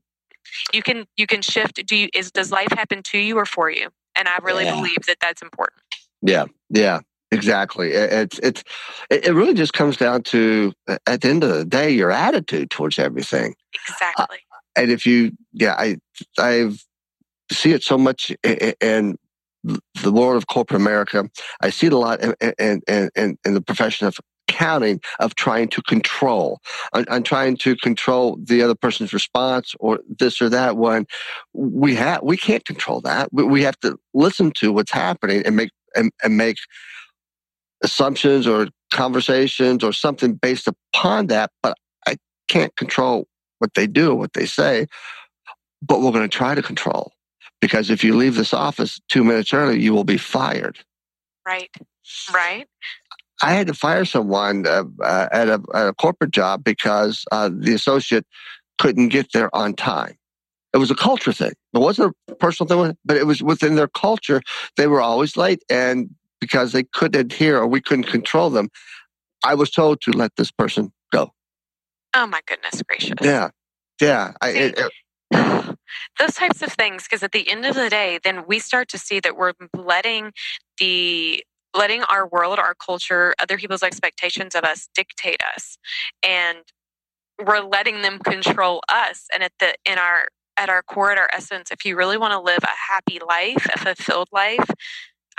[0.72, 1.84] You can you can shift.
[1.86, 3.88] Do you is does life happen to you or for you?
[4.14, 4.74] And I really yeah.
[4.74, 5.80] believe that that's important.
[6.20, 7.92] Yeah, yeah, exactly.
[7.92, 8.62] It's it's
[9.10, 10.72] it really just comes down to
[11.06, 13.54] at the end of the day your attitude towards everything.
[13.88, 14.38] Exactly.
[14.52, 15.96] Uh, and if you, yeah, I
[16.38, 16.84] I've
[17.50, 19.16] see it so much in
[19.64, 21.28] the world of corporate America.
[21.60, 25.68] I see it a lot in, in, in, in the profession of counting of trying
[25.68, 26.60] to control
[26.92, 31.06] I'm trying to control the other person's response or this or that one.
[31.54, 35.70] we have we can't control that we have to listen to what's happening and make
[35.94, 36.58] and, and make
[37.82, 42.16] assumptions or conversations or something based upon that but i
[42.48, 43.26] can't control
[43.58, 44.86] what they do what they say
[45.80, 47.12] but we're going to try to control
[47.62, 50.78] because if you leave this office two minutes early you will be fired
[51.46, 51.70] right
[52.34, 52.68] right
[53.42, 57.50] I had to fire someone uh, uh, at, a, at, a, corporate job because uh,
[57.52, 58.24] the associate
[58.78, 60.16] couldn't get there on time.
[60.72, 61.52] It was a culture thing.
[61.74, 64.40] It wasn't a personal thing, but it was within their culture.
[64.76, 68.70] They were always late, and because they couldn't adhere or we couldn't control them,
[69.44, 71.32] I was told to let this person go.
[72.14, 73.14] Oh my goodness gracious!
[73.20, 73.50] Yeah,
[74.00, 74.32] yeah.
[74.40, 74.92] I, it, it,
[76.18, 78.98] those types of things, because at the end of the day, then we start to
[78.98, 80.32] see that we're letting
[80.78, 81.42] the
[81.74, 85.78] letting our world, our culture, other people's expectations of us dictate us.
[86.22, 86.58] And
[87.42, 89.26] we're letting them control us.
[89.32, 92.32] And at the in our at our core, at our essence, if you really want
[92.32, 94.68] to live a happy life, a fulfilled life,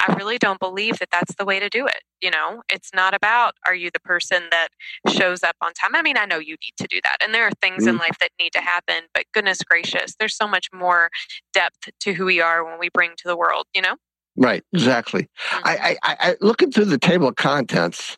[0.05, 2.01] I really don't believe that that's the way to do it.
[2.21, 4.69] You know, it's not about are you the person that
[5.09, 5.95] shows up on time.
[5.95, 7.89] I mean, I know you need to do that, and there are things mm.
[7.89, 9.03] in life that need to happen.
[9.13, 11.09] But goodness gracious, there's so much more
[11.53, 13.65] depth to who we are when we bring to the world.
[13.73, 13.95] You know.
[14.35, 14.63] Right.
[14.73, 15.23] Exactly.
[15.23, 15.61] Mm-hmm.
[15.63, 18.17] I, I, I looking through the table of contents.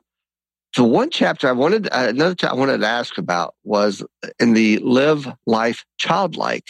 [0.77, 4.03] The one chapter I wanted, uh, another chapter I wanted to ask about was
[4.39, 6.65] in the live life childlike.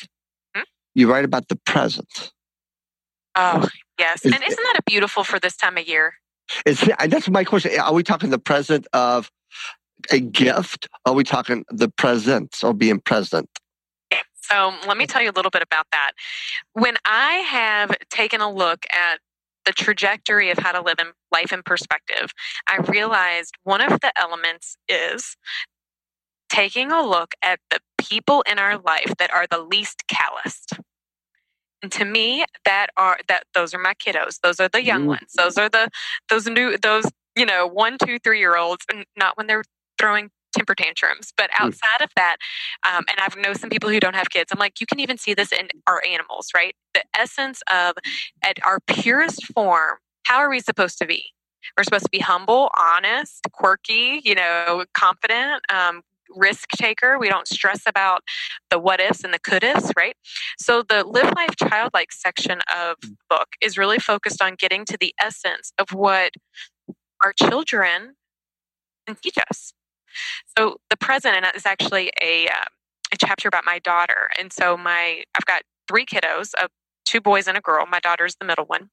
[0.56, 0.62] Mm-hmm.
[0.93, 2.32] You write about the present.
[3.36, 3.67] Oh
[3.99, 6.15] yes, and isn't that a beautiful for this time of year?
[6.65, 7.79] It's that's my question.
[7.79, 9.31] Are we talking the present of
[10.12, 10.88] a gift?
[11.05, 13.49] Are we talking the presence or being present?
[14.34, 16.12] So let me tell you a little bit about that.
[16.73, 19.19] When I have taken a look at
[19.65, 22.31] the trajectory of how to live in life in perspective,
[22.67, 25.36] I realized one of the elements is
[26.49, 30.73] taking a look at the people in our life that are the least calloused.
[31.86, 34.39] And to me, that are that those are my kiddos.
[34.41, 35.10] Those are the young mm.
[35.10, 35.34] ones.
[35.38, 35.88] Those are the
[36.30, 39.63] those new those you know one, two, three year olds, and not when they're
[40.00, 41.32] throwing temper tantrums.
[41.38, 41.63] But mm.
[41.63, 42.38] outside of that,
[42.91, 44.52] um, and I've know some people who don't have kids.
[44.52, 46.76] I'm like, you can even see this in our animals, right?
[46.95, 47.93] The essence of
[48.43, 49.98] at our purest form.
[50.24, 51.24] How are we supposed to be?
[51.78, 57.17] We're supposed to be humble, honest, quirky, you know, confident, um, risk taker.
[57.19, 58.21] We don't stress about
[58.69, 60.15] the what ifs and the could ifs, right?
[60.57, 64.97] So the live life childlike section of the book is really focused on getting to
[64.99, 66.31] the essence of what
[67.23, 68.15] our children
[69.07, 69.73] can teach us.
[70.57, 72.63] So the present, and is actually a, um,
[73.13, 74.29] a chapter about my daughter.
[74.39, 76.67] And so my I've got three kiddos, uh,
[77.05, 77.85] two boys and a girl.
[77.85, 78.89] My daughter's the middle one.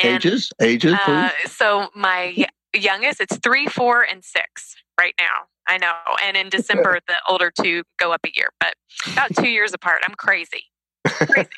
[0.00, 5.46] And, ages, ages, uh, so my youngest, it's three, four, and six right now.
[5.68, 5.92] I know.
[6.24, 8.74] And in December, the older two go up a year, but
[9.12, 10.00] about two years apart.
[10.06, 10.64] I'm crazy.
[11.06, 11.50] Crazy.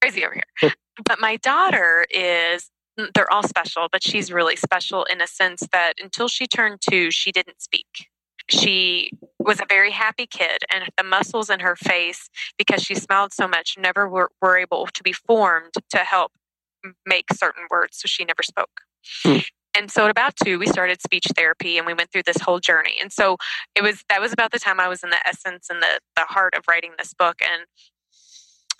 [0.00, 0.72] crazy over here.
[1.04, 5.66] But my daughter is, mm, they're all special, but she's really special in a sense
[5.72, 8.08] that until she turned two, she didn't speak.
[8.48, 13.32] She was a very happy kid, and the muscles in her face, because she smiled
[13.32, 16.32] so much, never were, were able to be formed to help
[17.06, 18.80] make certain words, so she never spoke.
[19.74, 22.60] And so at about two we started speech therapy and we went through this whole
[22.60, 23.36] journey and so
[23.74, 26.22] it was that was about the time i was in the essence and the, the
[26.22, 27.66] heart of writing this book and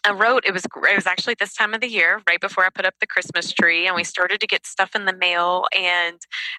[0.05, 2.71] I wrote it was it was actually this time of the year, right before I
[2.71, 5.67] put up the Christmas tree, and we started to get stuff in the mail.
[5.79, 6.19] And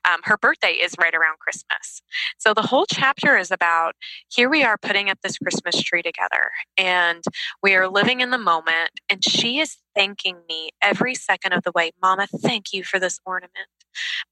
[0.10, 2.02] um, her birthday is right around Christmas,
[2.38, 3.96] so the whole chapter is about
[4.30, 7.24] here we are putting up this Christmas tree together, and
[7.62, 8.92] we are living in the moment.
[9.10, 12.28] And she is thanking me every second of the way, Mama.
[12.28, 13.83] Thank you for this ornament.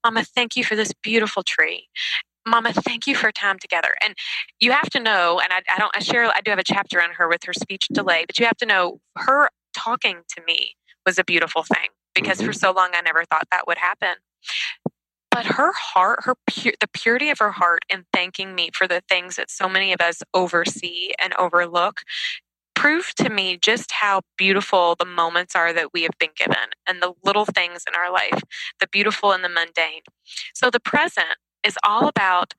[0.04, 1.88] Mama, thank you for this beautiful tree.
[2.46, 3.94] Mama, thank you for time together.
[4.04, 4.14] And
[4.60, 7.00] you have to know, and I, I don't, I share, I do have a chapter
[7.00, 10.74] on her with her speech delay, but you have to know her talking to me
[11.06, 12.48] was a beautiful thing because mm-hmm.
[12.48, 14.16] for so long I never thought that would happen.
[15.30, 19.02] But her heart, her pu- the purity of her heart in thanking me for the
[19.08, 22.00] things that so many of us oversee and overlook
[22.82, 27.00] proved to me just how beautiful the moments are that we have been given and
[27.00, 28.42] the little things in our life,
[28.80, 30.00] the beautiful and the mundane.
[30.52, 32.54] So the present is all about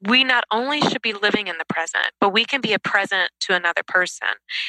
[0.00, 3.30] we not only should be living in the present, but we can be a present
[3.40, 4.28] to another person.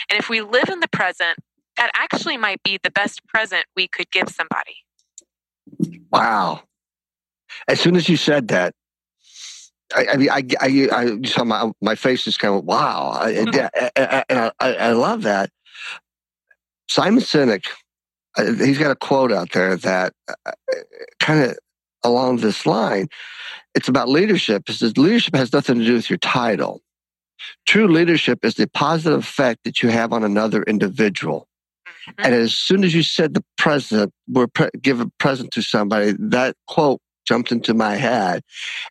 [0.09, 1.37] And if we live in the present,
[1.77, 4.77] that actually might be the best present we could give somebody.
[6.11, 6.63] Wow.
[7.67, 8.73] As soon as you said that,
[9.95, 13.19] I, I mean, I, I, I saw my, my face is kind of wow.
[13.23, 15.49] And, and I, I, I love that.
[16.87, 17.65] Simon Sinek,
[18.37, 20.51] uh, he's got a quote out there that uh,
[21.19, 21.57] kind of
[22.03, 23.07] along this line.
[23.75, 24.69] It's about leadership.
[24.69, 26.81] It says leadership has nothing to do with your title.
[27.67, 31.47] True leadership is the positive effect that you have on another individual.
[31.87, 32.25] Mm-hmm.
[32.25, 36.13] And as soon as you said the present, we're pre- give a present to somebody,
[36.19, 38.41] that quote jumped into my head.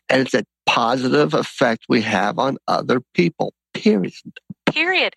[0.07, 4.13] And it's that positive effect we have on other people, period.
[4.65, 5.13] Period.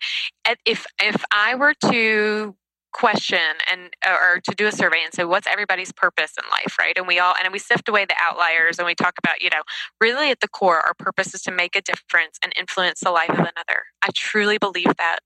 [0.65, 2.55] If, if I were to
[2.93, 3.39] question
[3.71, 7.07] and or to do a survey and say what's everybody's purpose in life right and
[7.07, 9.63] we all and we sift away the outliers and we talk about you know
[9.99, 13.31] really at the core our purpose is to make a difference and influence the life
[13.31, 15.17] of another i truly believe that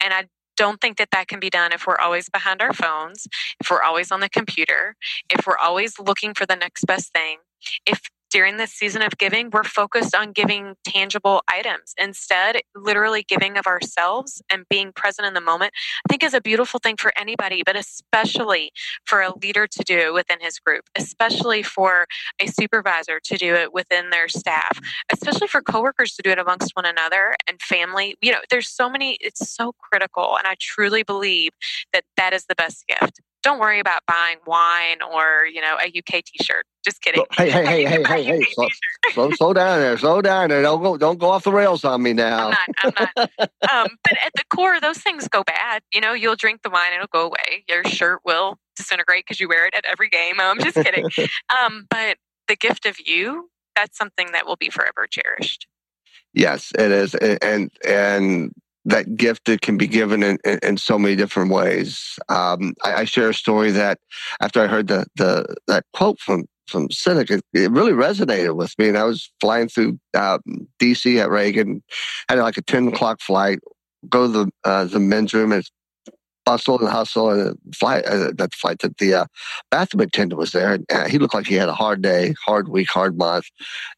[0.00, 0.24] and i
[0.56, 3.26] don't think that that can be done if we're always behind our phones
[3.60, 4.96] if we're always on the computer
[5.30, 7.38] if we're always looking for the next best thing.
[7.86, 8.00] If
[8.36, 11.94] during this season of giving, we're focused on giving tangible items.
[11.96, 15.72] Instead, literally giving of ourselves and being present in the moment,
[16.06, 18.72] I think is a beautiful thing for anybody, but especially
[19.06, 22.04] for a leader to do within his group, especially for
[22.38, 26.72] a supervisor to do it within their staff, especially for coworkers to do it amongst
[26.74, 28.16] one another and family.
[28.20, 30.36] You know, there's so many, it's so critical.
[30.36, 31.52] And I truly believe
[31.94, 35.86] that that is the best gift don't worry about buying wine or you know a
[35.86, 36.64] UK T-shirt.
[36.84, 37.24] Just kidding.
[37.32, 38.42] Hey, hey, hey, hey, hey, hey!
[38.52, 38.68] Slow,
[39.12, 39.98] slow, slow, down there.
[39.98, 40.62] Slow down there.
[40.62, 42.50] Don't go, don't go off the rails on me now.
[42.50, 42.94] I'm not.
[42.98, 43.50] I'm not.
[43.72, 45.82] um, but at the core, those things go bad.
[45.92, 47.64] You know, you'll drink the wine, it'll go away.
[47.68, 50.36] Your shirt will disintegrate because you wear it at every game.
[50.38, 51.04] Oh, I'm just kidding.
[51.64, 55.66] um, but the gift of you, that's something that will be forever cherished.
[56.32, 58.52] Yes, it is, and and
[58.86, 62.18] that gift that can be given in, in, in so many different ways.
[62.28, 63.98] Um, I, I, share a story that
[64.40, 68.88] after I heard the, the that quote from from Sinek, it, really resonated with me.
[68.88, 70.38] And I was flying through uh,
[70.80, 71.82] DC at Reagan,
[72.28, 73.58] had like a ten o'clock flight.
[74.08, 75.68] Go to the uh, the men's room and
[76.44, 79.26] bustle and hustle and flight uh, that flight that the uh,
[79.72, 82.68] bathroom attendant was there and uh, he looked like he had a hard day hard
[82.68, 83.46] week hard month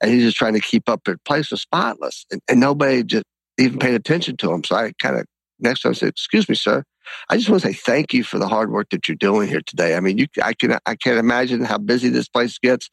[0.01, 3.27] and he's just trying to keep up the place was spotless and, and nobody just
[3.59, 4.65] even paid attention to him.
[4.65, 5.27] So I kind of
[5.59, 6.85] next time I said, "Excuse me, sir,
[7.29, 9.63] I just want to say thank you for the hard work that you're doing here
[9.65, 9.97] today.
[9.97, 12.89] I mean, you, I can, I can't imagine how busy this place gets,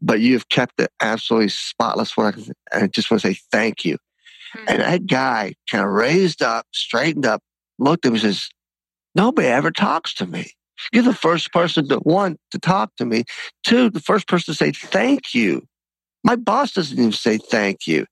[0.00, 2.16] but you've kept it absolutely spotless.
[2.16, 2.26] When
[2.72, 3.98] I, I just want to say thank you."
[4.56, 4.64] Mm-hmm.
[4.68, 7.42] And that guy kind of raised up, straightened up,
[7.78, 8.48] looked at me, and says,
[9.14, 10.52] "Nobody ever talks to me."
[10.92, 13.24] You're the first person to one to talk to me.
[13.64, 15.66] Two, the first person to say thank you.
[16.24, 18.06] My boss doesn't even say thank you.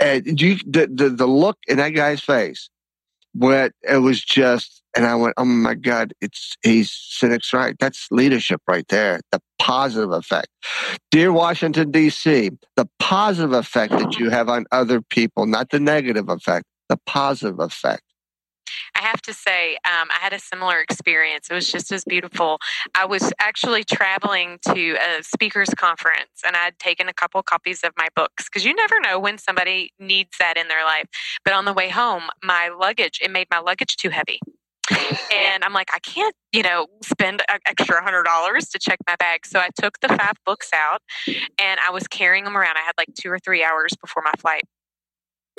[0.00, 2.70] And you, the, the, the look in that guy's face,
[3.32, 7.76] what it was just, and I went, oh my God, it's, he's Sinek's right.
[7.78, 9.20] That's leadership right there.
[9.30, 10.48] The positive effect.
[11.10, 16.28] Dear Washington, D.C., the positive effect that you have on other people, not the negative
[16.28, 18.02] effect, the positive effect.
[19.00, 21.48] I have to say, um, I had a similar experience.
[21.50, 22.58] It was just as beautiful.
[22.94, 27.92] I was actually traveling to a speakers conference and I'd taken a couple copies of
[27.96, 31.06] my books because you never know when somebody needs that in their life.
[31.44, 34.38] But on the way home, my luggage, it made my luggage too heavy.
[35.32, 39.16] and I'm like, I can't, you know, spend an extra hundred dollars to check my
[39.16, 39.46] bag.
[39.46, 42.76] So I took the five books out and I was carrying them around.
[42.76, 44.64] I had like two or three hours before my flight.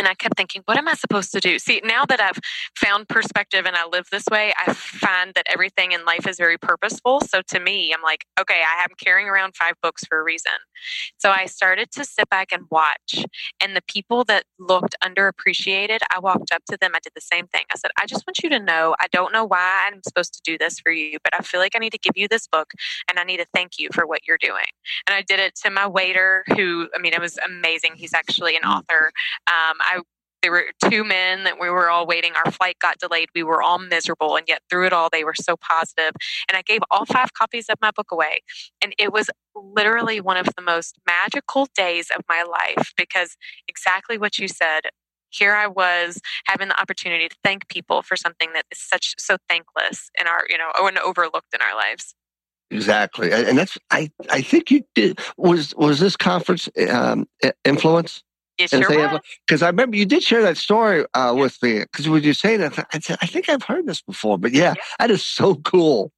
[0.02, 1.60] And I kept thinking, what am I supposed to do?
[1.60, 2.40] See, now that I've
[2.76, 6.58] found perspective and I live this way, I find that everything in life is very
[6.58, 7.22] purposeful.
[7.22, 10.54] So to me, I'm like, okay, I am carrying around five books for a reason.
[11.20, 13.24] So I started to sit back and watch.
[13.62, 16.94] And the people that looked underappreciated, I walked up to them.
[16.96, 17.66] I did the same thing.
[17.72, 20.42] I said, I just want you to know, I don't know why I'm supposed to
[20.44, 22.74] do this for you, but I feel like I need to give you this book
[23.08, 24.66] and I need to thank you for what you're doing.
[25.08, 27.92] And I did it to my waiter, who, I mean, it was amazing.
[27.98, 29.12] He's actually an author.
[29.48, 29.91] Um, I
[30.42, 32.34] there were two men that we were all waiting.
[32.34, 33.30] Our flight got delayed.
[33.36, 36.14] We were all miserable, and yet through it all, they were so positive.
[36.50, 38.42] And I gave all five copies of my book away,
[38.82, 43.38] and it was literally one of the most magical days of my life because
[43.68, 44.82] exactly what you said.
[45.34, 49.38] Here I was having the opportunity to thank people for something that is such so
[49.48, 52.16] thankless in our, you know, and overlooked in our lives.
[52.70, 54.10] Exactly, and that's I.
[54.30, 55.20] I think you did.
[55.38, 57.28] Was was this conference um,
[57.64, 58.24] influence?
[58.68, 61.80] Sure Because I remember you did share that story uh, with me.
[61.80, 64.38] Because when you say that, I said, I think I've heard this before.
[64.38, 64.84] But yeah, yeah.
[65.00, 66.12] that is so cool.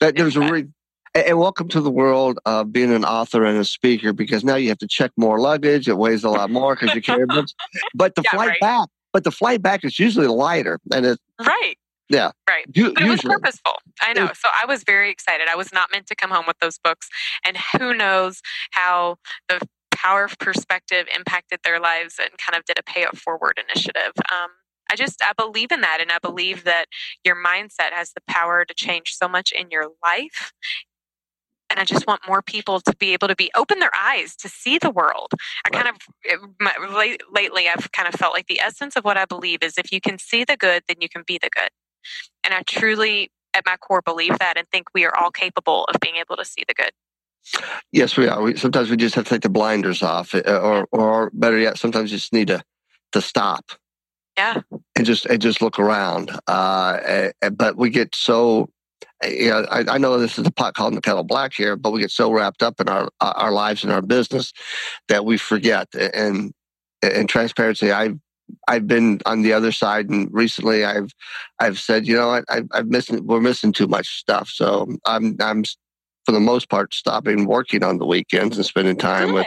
[0.00, 0.68] That there's a re-
[1.14, 4.68] and welcome to the world of being an author and a speaker because now you
[4.68, 5.88] have to check more luggage.
[5.88, 7.54] It weighs a lot more because you carry books.
[7.94, 8.60] But the yeah, flight right.
[8.60, 11.76] back, but the flight back is usually lighter, and it's right.
[12.08, 12.32] Yeah.
[12.48, 12.66] Right.
[12.74, 13.74] You, but it was purposeful.
[14.00, 14.26] I know.
[14.34, 15.48] So I was very excited.
[15.48, 17.08] I was not meant to come home with those books.
[17.46, 19.16] And who knows how
[19.48, 19.60] the
[19.94, 24.12] power perspective impacted their lives and kind of did a pay it forward initiative.
[24.30, 24.50] Um,
[24.90, 26.86] I just I believe in that, and I believe that
[27.24, 30.52] your mindset has the power to change so much in your life.
[31.70, 34.48] And I just want more people to be able to be open their eyes to
[34.48, 35.32] see the world.
[35.64, 35.96] I kind of
[36.60, 39.90] my, lately I've kind of felt like the essence of what I believe is if
[39.90, 41.70] you can see the good, then you can be the good.
[42.44, 45.98] And I truly, at my core, believe that and think we are all capable of
[46.00, 46.90] being able to see the good.
[47.92, 48.42] Yes, we are.
[48.42, 51.78] We, sometimes we just have to take the blinders off, uh, or or better yet,
[51.78, 52.62] sometimes you just need to
[53.12, 53.64] to stop.
[54.36, 54.62] Yeah.
[54.96, 56.30] And just and just look around.
[56.46, 58.68] Uh, but we get so.
[59.22, 61.92] You know, I, I know this is a pot calling the kettle black here, but
[61.92, 64.52] we get so wrapped up in our our lives and our business
[65.08, 65.88] that we forget.
[65.94, 66.52] And
[67.02, 68.18] in transparency, I've
[68.68, 71.12] I've been on the other side, and recently I've
[71.58, 74.48] I've said, you know, I, I, I've missing we're missing too much stuff.
[74.48, 75.64] So I'm I'm
[76.24, 79.34] for the most part, stopping working on the weekends and spending time Good.
[79.34, 79.46] with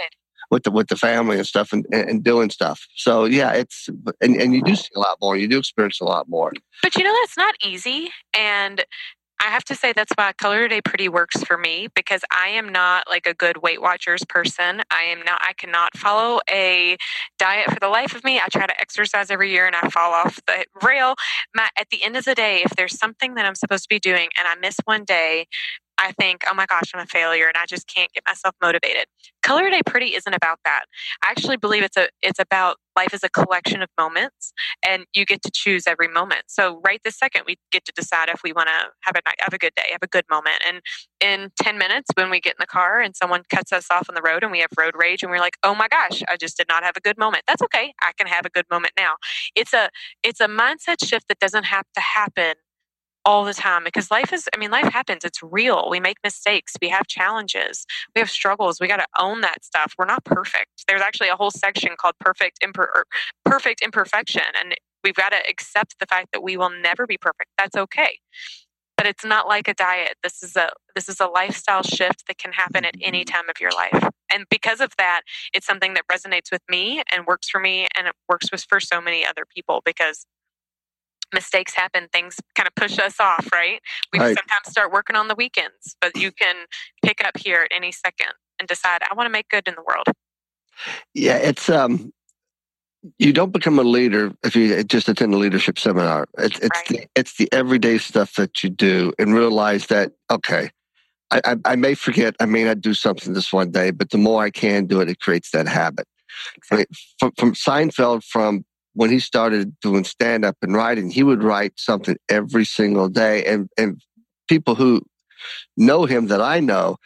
[0.50, 2.88] with the with the family and stuff and, and doing stuff.
[2.96, 3.90] So yeah, it's
[4.22, 5.36] and, and you do see a lot more.
[5.36, 6.54] You do experience a lot more.
[6.82, 8.10] But you know that's not easy.
[8.34, 8.86] And
[9.40, 12.70] I have to say that's why Color Today Pretty works for me because I am
[12.70, 14.82] not like a good Weight Watchers person.
[14.90, 16.98] I am not, I cannot follow a
[17.38, 18.40] diet for the life of me.
[18.40, 21.16] I try to exercise every year and I fall off the rail.
[21.54, 24.00] My, at the end of the day, if there's something that I'm supposed to be
[24.00, 25.46] doing and I miss one day,
[26.00, 29.06] I think, oh my gosh, I'm a failure and I just can't get myself motivated.
[29.42, 30.86] Color Today Pretty isn't about that.
[31.24, 34.52] I actually believe it's a it's about life is a collection of moments
[34.86, 36.42] and you get to choose every moment.
[36.48, 39.36] So right this second we get to decide if we want to have a night,
[39.40, 40.58] have a good day, have a good moment.
[40.68, 40.82] And
[41.22, 44.16] in 10 minutes when we get in the car and someone cuts us off on
[44.16, 46.58] the road and we have road rage and we're like, "Oh my gosh, I just
[46.58, 47.94] did not have a good moment." That's okay.
[48.02, 49.14] I can have a good moment now.
[49.56, 49.90] It's a
[50.24, 52.56] it's a mindset shift that doesn't have to happen
[53.28, 55.26] all the time because life is i mean life happens.
[55.26, 55.90] It's real.
[55.90, 56.74] We make mistakes.
[56.82, 57.86] We have challenges.
[58.16, 58.80] We have struggles.
[58.80, 59.94] We got to own that stuff.
[59.98, 60.86] We're not perfect.
[60.88, 63.04] There's actually a whole section called perfect imper-
[63.44, 67.50] perfect imperfection and we've got to accept the fact that we will never be perfect.
[67.58, 68.20] That's okay.
[68.96, 70.16] But it's not like a diet.
[70.24, 73.36] This is a this is a lifestyle shift that can happen at any mm-hmm.
[73.36, 74.10] time of your life.
[74.34, 75.22] And because of that
[75.54, 78.80] it's something that resonates with me and works for me and it works with for
[78.80, 80.26] so many other people because
[81.34, 83.82] mistakes happen things kind of push us off right
[84.14, 84.38] we right.
[84.38, 86.56] sometimes start working on the weekends but you can
[87.04, 89.84] pick up here at any second and decide i want to make good in the
[89.84, 90.06] world
[91.14, 92.12] yeah it's um
[93.20, 96.88] you don't become a leader if you just attend a leadership seminar it's it's right.
[96.88, 100.70] the, it's the everyday stuff that you do and realize that okay
[101.32, 104.18] I, I, I may forget i may not do something this one day but the
[104.18, 106.08] more i can do it it creates that habit
[106.56, 106.86] exactly.
[107.20, 108.66] from, from seinfeld from
[108.98, 113.46] when he started doing stand up and writing, he would write something every single day.
[113.46, 114.02] And, and
[114.50, 115.04] people who
[115.78, 116.98] know him that I know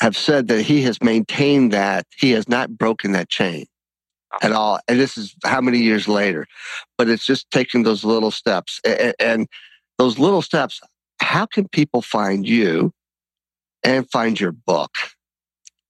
[0.00, 2.06] have said that he has maintained that.
[2.18, 3.66] He has not broken that chain
[4.42, 4.80] at all.
[4.88, 6.44] And this is how many years later,
[6.96, 8.80] but it's just taking those little steps.
[8.84, 9.46] And, and
[9.96, 10.80] those little steps,
[11.20, 12.92] how can people find you
[13.84, 14.90] and find your book?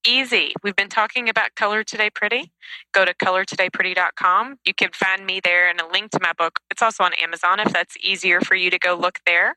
[0.06, 0.52] Easy.
[0.62, 2.52] We've been talking about Color Today Pretty.
[2.92, 4.56] Go to colortodaypretty.com.
[4.64, 6.60] You can find me there and a link to my book.
[6.70, 9.56] It's also on Amazon if that's easier for you to go look there.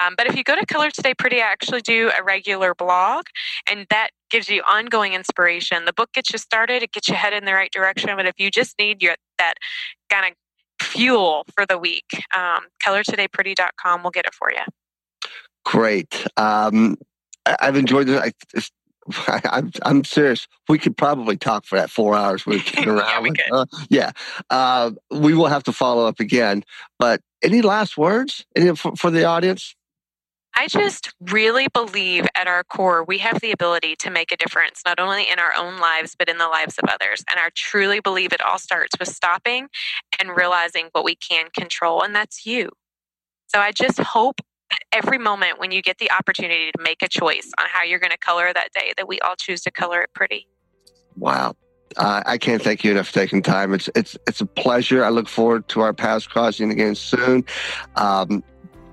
[0.00, 3.24] Um, but if you go to Color Today Pretty, I actually do a regular blog,
[3.68, 5.84] and that gives you ongoing inspiration.
[5.84, 8.10] The book gets you started, it gets you headed in the right direction.
[8.16, 9.54] But if you just need your, that
[10.08, 14.62] kind of fuel for the week, um, colortodaypretty.com will get it for you.
[15.64, 16.26] Great.
[16.36, 16.96] Um,
[17.44, 18.20] I've enjoyed this.
[18.20, 18.60] I,
[19.28, 20.46] I'm, I'm serious.
[20.68, 22.46] We could probably talk for that four hours.
[22.46, 22.98] We're around.
[22.98, 23.52] yeah, we could.
[23.52, 24.10] Uh, yeah.
[24.48, 26.64] Uh, we will have to follow up again.
[26.98, 29.74] But any last words any, for, for the audience?
[30.56, 34.82] I just really believe at our core we have the ability to make a difference,
[34.84, 37.24] not only in our own lives, but in the lives of others.
[37.30, 39.68] And I truly believe it all starts with stopping
[40.18, 42.70] and realizing what we can control, and that's you.
[43.46, 44.40] So I just hope
[44.92, 48.12] every moment when you get the opportunity to make a choice on how you're going
[48.12, 50.46] to color that day, that we all choose to color it pretty.
[51.16, 51.54] Wow.
[51.96, 53.74] Uh, I can't thank you enough for taking time.
[53.74, 55.04] It's it's it's a pleasure.
[55.04, 57.44] I look forward to our paths crossing again soon.
[57.96, 58.44] Um,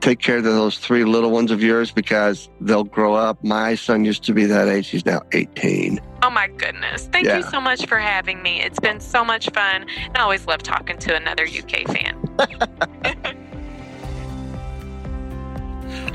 [0.02, 3.44] take care of those three little ones of yours because they'll grow up.
[3.44, 4.88] My son used to be that age.
[4.88, 6.00] He's now 18.
[6.24, 7.08] Oh my goodness.
[7.12, 7.38] Thank yeah.
[7.38, 8.62] you so much for having me.
[8.62, 9.86] It's been so much fun.
[9.98, 13.44] And I always love talking to another UK fan.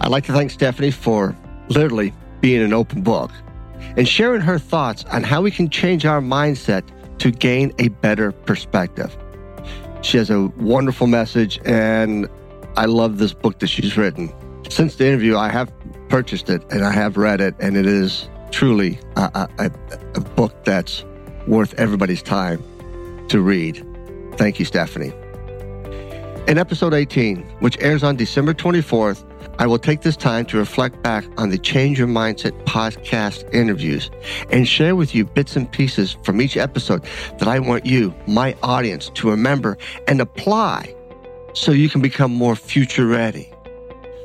[0.02, 1.36] I'd like to thank Stephanie for
[1.68, 3.30] literally being an open book
[3.96, 6.82] and sharing her thoughts on how we can change our mindset
[7.18, 9.16] to gain a better perspective.
[10.02, 12.28] She has a wonderful message, and
[12.76, 14.32] I love this book that she's written.
[14.68, 15.72] Since the interview, I have
[16.08, 19.70] purchased it and I have read it, and it is truly a, a,
[20.16, 21.04] a book that's
[21.46, 22.60] worth everybody's time
[23.28, 23.86] to read.
[24.36, 25.12] Thank you, Stephanie.
[26.48, 29.24] In episode 18, which airs on December 24th,
[29.58, 34.10] I will take this time to reflect back on the Change Your Mindset podcast interviews
[34.50, 37.04] and share with you bits and pieces from each episode
[37.38, 39.76] that I want you, my audience, to remember
[40.08, 40.94] and apply
[41.54, 43.52] so you can become more future ready.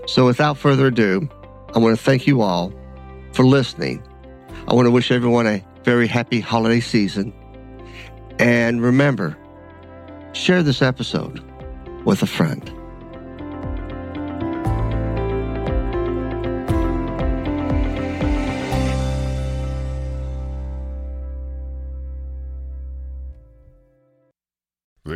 [0.07, 1.29] So without further ado,
[1.75, 2.73] I want to thank you all
[3.33, 4.01] for listening.
[4.67, 7.33] I want to wish everyone a very happy holiday season.
[8.39, 9.37] And remember,
[10.31, 11.43] share this episode
[12.05, 12.71] with a friend.